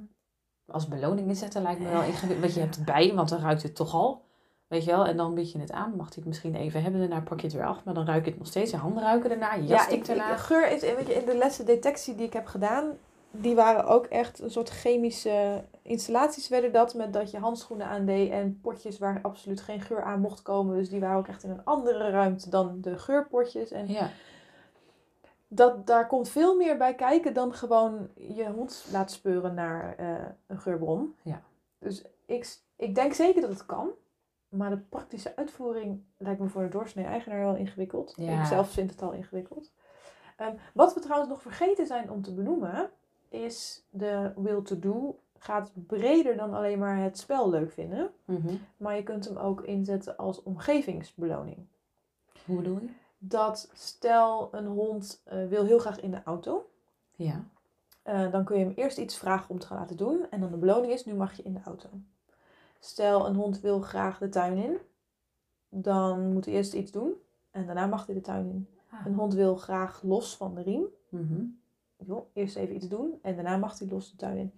[0.66, 2.40] Als beloning inzetten lijkt me wel ingewikkeld.
[2.40, 4.22] Want je hebt het bij, want dan ruikt het toch al.
[4.68, 5.90] Weet je wel, en dan bied je het aan.
[5.96, 7.84] Mag hij het misschien even hebben, daarna pak je het weer af.
[7.84, 8.70] Maar dan ruik je het nog steeds.
[8.70, 10.36] Je handen ruiken erna, je jas ja, ik, ik, erna.
[10.36, 12.98] geur is, weet je, in de lessen detectie die ik heb gedaan,
[13.30, 16.94] die waren ook echt een soort chemische installaties werden dat.
[16.94, 20.76] Met dat je handschoenen aandeed en potjes waar absoluut geen geur aan mocht komen.
[20.76, 23.70] Dus die waren ook echt in een andere ruimte dan de geurpotjes.
[23.70, 24.10] En Ja,
[25.48, 30.26] dat, daar komt veel meer bij kijken dan gewoon je hond laten speuren naar eh,
[30.46, 31.16] een geurbron.
[31.22, 31.42] Ja.
[31.78, 33.90] Dus ik, ik denk zeker dat het kan.
[34.48, 38.14] Maar de praktische uitvoering lijkt me voor de doorsnee eigenaar wel ingewikkeld.
[38.16, 38.40] Ja.
[38.40, 39.72] Ik zelf vind het al ingewikkeld.
[40.36, 42.90] Ehm, wat we trouwens nog vergeten zijn om te benoemen,
[43.28, 48.10] is de will to do gaat breder dan alleen maar het spel leuk vinden.
[48.24, 48.54] Mhm.
[48.76, 51.66] Maar je kunt hem ook inzetten als omgevingsbeloning
[52.44, 52.88] Hoe bedoel je?
[53.18, 56.70] dat stel een hond eh, wil heel graag in de auto.
[57.16, 57.44] Ja.
[58.02, 60.26] eh, dan kun je hem eerst iets vragen om te gaan laten doen.
[60.30, 61.88] En dan de beloning is, nu mag je in de auto.
[62.78, 64.78] Stel een hond wil graag de tuin in.
[65.68, 67.12] Dan moet hij eerst iets doen.
[67.50, 68.68] En daarna mag hij de tuin in.
[68.90, 69.06] Ah.
[69.06, 70.84] Een hond wil graag los van de riem.
[71.96, 73.18] Joh, eerst even iets doen.
[73.22, 74.52] En daarna mag hij los de tuin in.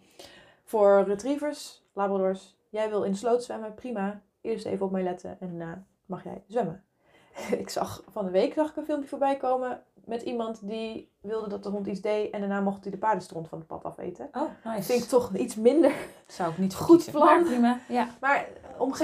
[0.65, 2.57] Voor retrievers, labradors.
[2.69, 4.23] Jij wil in de sloot zwemmen, prima.
[4.41, 6.85] Eerst even op mij letten en daarna mag jij zwemmen.
[7.63, 11.49] ik zag van de week zag ik een filmpje voorbij komen met iemand die wilde
[11.49, 14.25] dat de hond iets deed en daarna mocht hij de paardenstront van het pad afeten.
[14.33, 14.83] Oh, Dat nice.
[14.83, 15.93] vind ik toch iets minder.
[16.27, 17.13] Zou ik niet Goed kiezen.
[17.13, 17.25] plan.
[17.27, 17.79] Maar prima.
[17.89, 18.09] Ja.
[18.21, 19.03] Maar hond.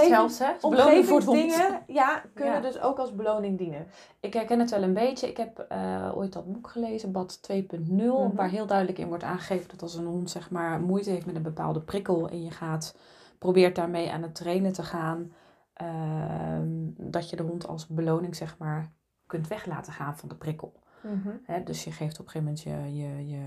[0.62, 2.61] omgevingsdingen ja, kunnen Ja.
[2.61, 3.86] dus ook als beloning dienen.
[4.20, 5.28] Ik herken het wel een beetje.
[5.28, 8.34] Ik heb eh, ooit dat boek gelezen, Bad 2.0, Mhm.
[8.36, 11.36] waar heel duidelijk in wordt aangegeven dat als een hond zeg maar moeite heeft met
[11.36, 12.96] een bepaalde prikkel en je gaat,
[13.38, 15.32] probeert daarmee aan het trainen te gaan,
[15.72, 18.92] ehm, dat je de hond als beloning zeg maar
[19.26, 20.72] kunt weg laten gaan van de prikkel.
[21.01, 21.64] Mhm.
[21.64, 23.40] Dus je geeft op een gegeven moment je, je, je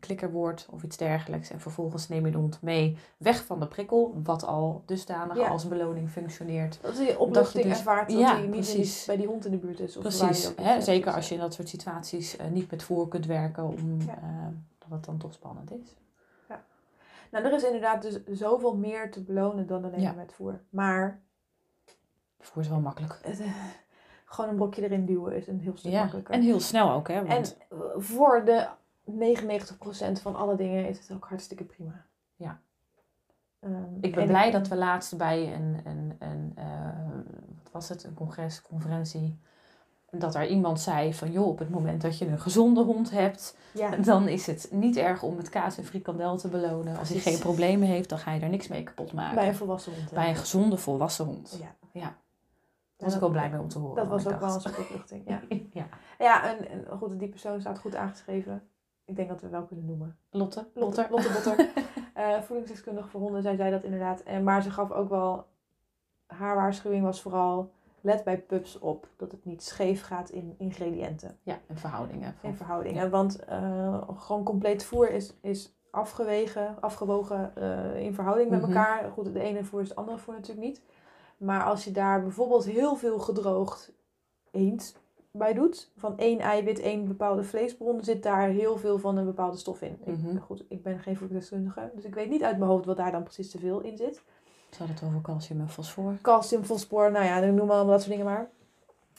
[0.00, 1.50] klikkerwoord of iets dergelijks.
[1.50, 4.20] En vervolgens neem je de hond mee weg van de prikkel.
[4.22, 5.48] Wat al dusdanig Ja.
[5.48, 6.78] als beloning functioneert.
[6.82, 9.04] Dat je opluchting dus- ervaart dat ja, hij niet precies.
[9.04, 9.96] bij die hond in de buurt is.
[9.96, 10.52] Of Precies.
[10.56, 10.84] Hè, is.
[10.84, 13.64] zeker Dus, als je in dat soort situaties eh, niet met voer kunt werken.
[13.64, 14.16] Om, Ja.
[14.16, 15.96] eh, het dan toch spannend is.
[17.30, 20.06] Nou, er is inderdaad dus zoveel meer te belonen dan alleen Ja.
[20.06, 20.60] maar met voer.
[20.70, 21.20] Maar
[22.40, 23.20] Voer is wel makkelijk.
[24.32, 26.00] Gewoon een brokje erin duwen is een heel stuk Ja.
[26.00, 26.34] makkelijker.
[26.34, 27.08] En heel snel ook.
[27.08, 27.56] Hè, En want,
[27.96, 28.66] voor de
[29.04, 32.04] 99% van alle dingen is het ook hartstikke prima.
[32.36, 32.60] Ja.
[33.60, 36.64] Ehm, ik ben en blij dat we laatst bij een, een, een eh,
[37.62, 39.38] wat was het, een congres, conferentie,
[40.10, 43.56] dat er iemand zei van joh, op het moment dat je een gezonde hond hebt,
[43.72, 46.98] Ja, dan is het niet erg om met kaas en frikandel te belonen.
[46.98, 49.34] Als hij geen problemen heeft, dan ga je er niks mee kapot maken.
[49.34, 50.10] bij een volwassen hond.
[50.10, 50.14] hè.
[50.14, 51.56] Bij een gezonde volwassen hond.
[51.60, 51.74] Ja.
[52.00, 52.16] Ja.
[53.02, 53.96] Daar was ik wel blij mee om te horen.
[53.96, 55.22] Dat was ook wel een soort opluchting.
[55.28, 55.40] Ja,
[55.80, 55.86] ja.
[56.18, 58.62] ja en, en goed, die persoon staat goed aangeschreven.
[59.04, 60.16] Ik denk dat we wel kunnen noemen.
[60.30, 61.28] Lotte, Lotte, Lotte.
[61.30, 61.70] Lotte Botter.
[62.14, 64.20] Eh voedingsdeskundige voor honden, zij zei dat inderdaad.
[64.22, 65.46] En, maar ze gaf ook wel,
[66.26, 71.38] haar waarschuwing was vooral, let bij pups op dat het niet scheef gaat in ingrediënten,
[71.42, 72.34] Ja, en verhoudingen.
[72.40, 73.10] Van, in verhoudingen.
[73.10, 78.68] Want eh, gewoon compleet voer is, is afgewegen, afgewogen eh, in verhouding met Mhm.
[78.70, 79.10] elkaar.
[79.10, 80.82] Goed, de ene voer is het andere voer natuurlijk niet.
[81.42, 83.92] Maar als je daar bijvoorbeeld heel veel gedroogd
[84.50, 84.96] eend
[85.30, 89.56] bij doet, van één eiwit, één bepaalde vleesbron, zit daar heel veel van een bepaalde
[89.56, 89.98] stof in.
[90.04, 90.36] Mhm.
[90.36, 93.12] Ik, goed, ik ben geen voedingsdeskundige, dus ik weet niet uit mijn hoofd wat daar
[93.12, 94.22] dan precies te veel in zit.
[94.78, 96.18] Hadden het over calcium en fosfor.
[96.22, 98.50] Calcium, fosfor, nou ja, noem maar allemaal dat soort dingen maar.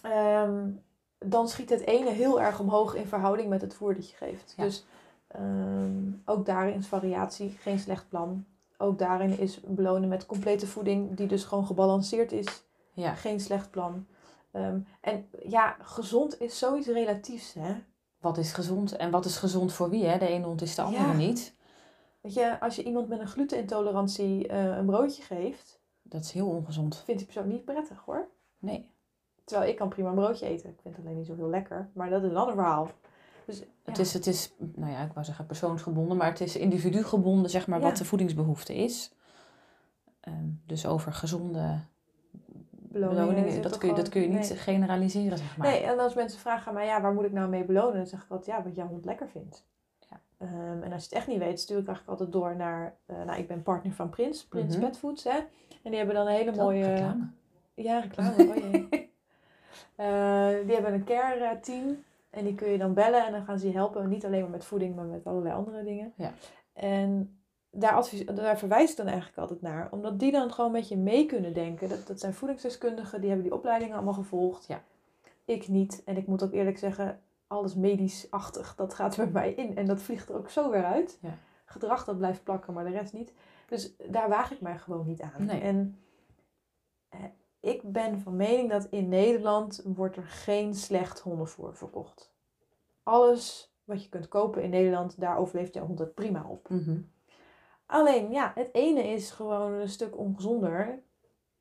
[0.01, 0.69] Ehm,
[1.17, 4.53] dan schiet het ene heel erg omhoog in verhouding met het voer dat je geeft.
[4.57, 4.63] Ja.
[4.63, 4.86] Dus
[5.28, 8.45] ehm, ook daarin is variatie geen slecht plan.
[8.84, 12.63] Ook daarin is belonen met complete voeding, die dus gewoon gebalanceerd is,
[12.93, 14.05] Ja, geen slecht plan.
[14.51, 17.73] Ehm, en ja, gezond is zoiets relatiefs, hè.
[18.19, 20.05] wat is gezond en wat is gezond voor wie?
[20.05, 20.17] Hè?
[20.17, 21.13] De ene hond is de andere Ja.
[21.13, 21.55] niet.
[22.21, 26.47] Weet je, als je iemand met een glutenintolerantie eh, een broodje geeft, Dat is heel
[26.49, 26.95] ongezond.
[27.05, 28.27] vindt die persoon niet prettig hoor.
[28.59, 28.89] Nee.
[29.43, 30.69] Terwijl ik kan prima een broodje eten.
[30.69, 31.89] Ik vind het alleen niet zo heel lekker.
[31.93, 32.89] Maar dat is een ander verhaal.
[33.46, 37.50] Dus, Het, is, het is, nou ja, ik wou zeggen persoonsgebonden, maar het is individuugebonden,
[37.50, 37.86] zeg maar, Ja.
[37.86, 39.14] wat de voedingsbehoefte is.
[40.20, 41.80] Ehm, dus over gezonde
[42.72, 44.58] Beloningen dat kun, je, dat kun je niet nee.
[44.58, 45.68] generaliseren, zeg maar.
[45.68, 47.96] Nee, en als mensen vragen aan mij, ja, waar moet ik nou mee belonen?
[47.96, 49.66] Dan zeg ik altijd, ja, wat jouw hond lekker vindt.
[50.10, 50.20] Ja.
[50.38, 52.96] Ehm, en als je het echt niet weet, stuur ik eigenlijk altijd door naar...
[53.06, 54.78] eh, nou, ik ben partner van Prins, Prins.
[54.78, 55.38] Pet Foods, hè.
[55.84, 56.88] En die hebben dan een hele Oh, mooie...
[56.94, 57.28] reclame.
[57.74, 58.36] Ja, reclame.
[58.48, 58.88] Oh jee.
[59.96, 62.04] Eh, die hebben een care eh, team.
[62.34, 64.09] En die kun je dan bellen en dan gaan ze je helpen.
[64.09, 66.13] Niet alleen maar met voeding, maar met allerlei andere dingen.
[66.17, 66.31] Ja.
[66.73, 69.88] En daar, advies, daar verwijs ik dan eigenlijk altijd naar.
[69.91, 71.89] Omdat die dan gewoon met je mee kunnen denken.
[71.89, 74.67] Dat, dat zijn voedingsdeskundigen, die hebben die opleidingen allemaal gevolgd.
[74.67, 74.84] Ja.
[75.45, 76.01] Ik niet.
[76.05, 79.75] En ik moet ook eerlijk zeggen, alles medisch-achtig, dat gaat er bij mij in.
[79.75, 81.17] En dat vliegt er ook zo weer uit.
[81.21, 81.38] Ja.
[81.65, 83.34] Gedrag, dat blijft plakken, maar de rest niet.
[83.67, 85.45] Dus daar waag ik mij gewoon niet aan.
[85.45, 85.61] Nee.
[85.61, 85.99] En
[87.09, 87.19] eh,
[87.64, 92.34] ik ben van mening dat in Nederland wordt er geen slecht hondenvoer verkocht.
[93.03, 96.70] Alles wat je kunt kopen in Nederland, daar overleeft jouw hond het prima op.
[96.70, 96.97] Mhm.
[97.86, 100.99] Alleen, ja, het ene is gewoon een stuk ongezonder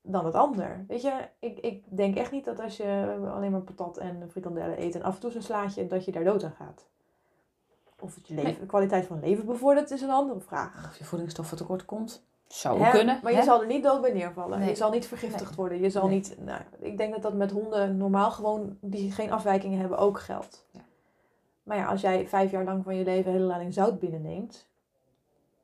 [0.00, 0.84] dan het ander.
[0.88, 4.82] Weet je, ik, ik denk echt niet dat als je alleen maar patat en frikandellen
[4.82, 6.86] eet en af en toe zo'n slaatje, dat je daar dood aan gaat.
[8.00, 8.66] Of het je leven, Nee.
[8.66, 10.86] kwaliteit van leven bevordert, is een andere vraag.
[10.88, 12.24] Of je voedingsstoffen tekort komt.
[12.53, 13.20] Zou Hè, kunnen.
[13.22, 13.44] Maar je hè?
[13.44, 14.59] zal er niet dood bij neervallen.
[14.59, 14.68] Nee.
[14.68, 15.57] Je zal niet vergiftigd Nee.
[15.57, 15.80] worden.
[15.80, 16.14] Je zal Nee.
[16.14, 16.36] niet.
[16.40, 20.66] Nou, ik denk dat dat met honden normaal gewoon die geen afwijkingen hebben ook geldt.
[20.70, 20.80] Ja.
[21.62, 24.68] Maar ja, als jij vijf jaar lang van je leven een hele lading zout binnenneemt,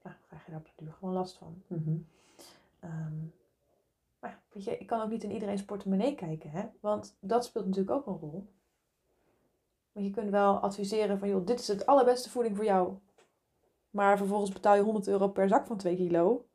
[0.03, 1.63] nou, krijg je daar op de duur gewoon last van.
[1.67, 1.97] Mhm.
[2.81, 3.17] Ehm,
[4.21, 6.63] maar ja, weet je, ik kan ook niet in iedereen's portemonnee kijken, hè?
[6.81, 8.47] Want dat speelt natuurlijk ook een rol.
[9.93, 12.93] Want je kunt wel adviseren van, joh, dit is het allerbeste voeding voor jou.
[13.91, 16.47] Maar vervolgens betaal je 100 euro per zak van 2 kilo.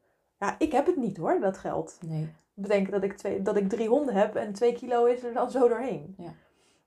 [0.43, 1.97] Ja, ik heb het niet hoor, dat geld.
[2.01, 2.33] Nee.
[2.53, 5.51] Bedenken dat ik, twee, dat ik drie honden heb en 2 kilo is er dan
[5.51, 6.15] zo doorheen.
[6.17, 6.33] Ja.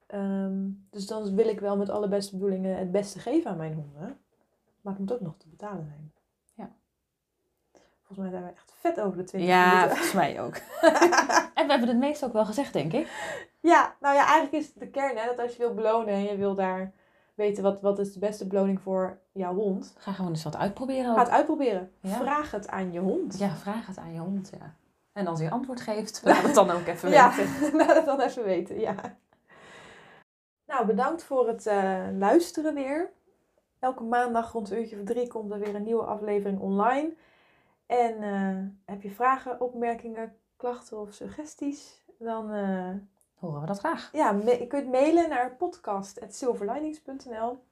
[0.07, 0.55] Ehm,
[0.91, 4.19] dus dan wil ik wel met alle beste bedoelingen het beste geven aan mijn honden.
[4.81, 6.13] Maar het moet ook nog te betalen zijn.
[6.55, 6.71] Ja.
[8.03, 9.91] Volgens mij zijn we echt vet over de 20 Ja, minuten.
[9.91, 10.55] volgens mij ook.
[11.59, 13.09] en we hebben het meest ook wel gezegd, denk ik.
[13.61, 16.23] Ja, nou ja, eigenlijk is het de kern hè, dat als je wil belonen en
[16.23, 16.93] je wil daar
[17.37, 19.95] weten wat, wat is de beste beloning voor jouw hond.
[19.99, 21.15] Ga gewoon eens wat uitproberen.
[21.15, 21.91] Ga het uitproberen.
[22.01, 22.17] Ja.
[22.17, 23.39] Vraag het aan je hond.
[23.39, 24.75] Ja, vraag het aan je hond, ja.
[25.13, 27.77] En als hij antwoord geeft, laat het dan ook even Ja, weten.
[27.87, 28.95] laat het dan even weten, ja.
[30.67, 33.11] Nou, bedankt voor het eh, luisteren weer.
[33.79, 37.15] Elke maandag rond een uurtje of drie komt er weer een nieuwe aflevering online.
[37.87, 42.03] En eh, heb je vragen, opmerkingen, klachten of suggesties?
[42.19, 42.91] Dan eh,
[43.39, 44.13] horen we dat graag.
[44.13, 47.65] Ja, je kunt mailen naar podcast.silverlinings.nl.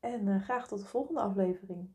[0.00, 1.94] En eh, graag tot de volgende aflevering.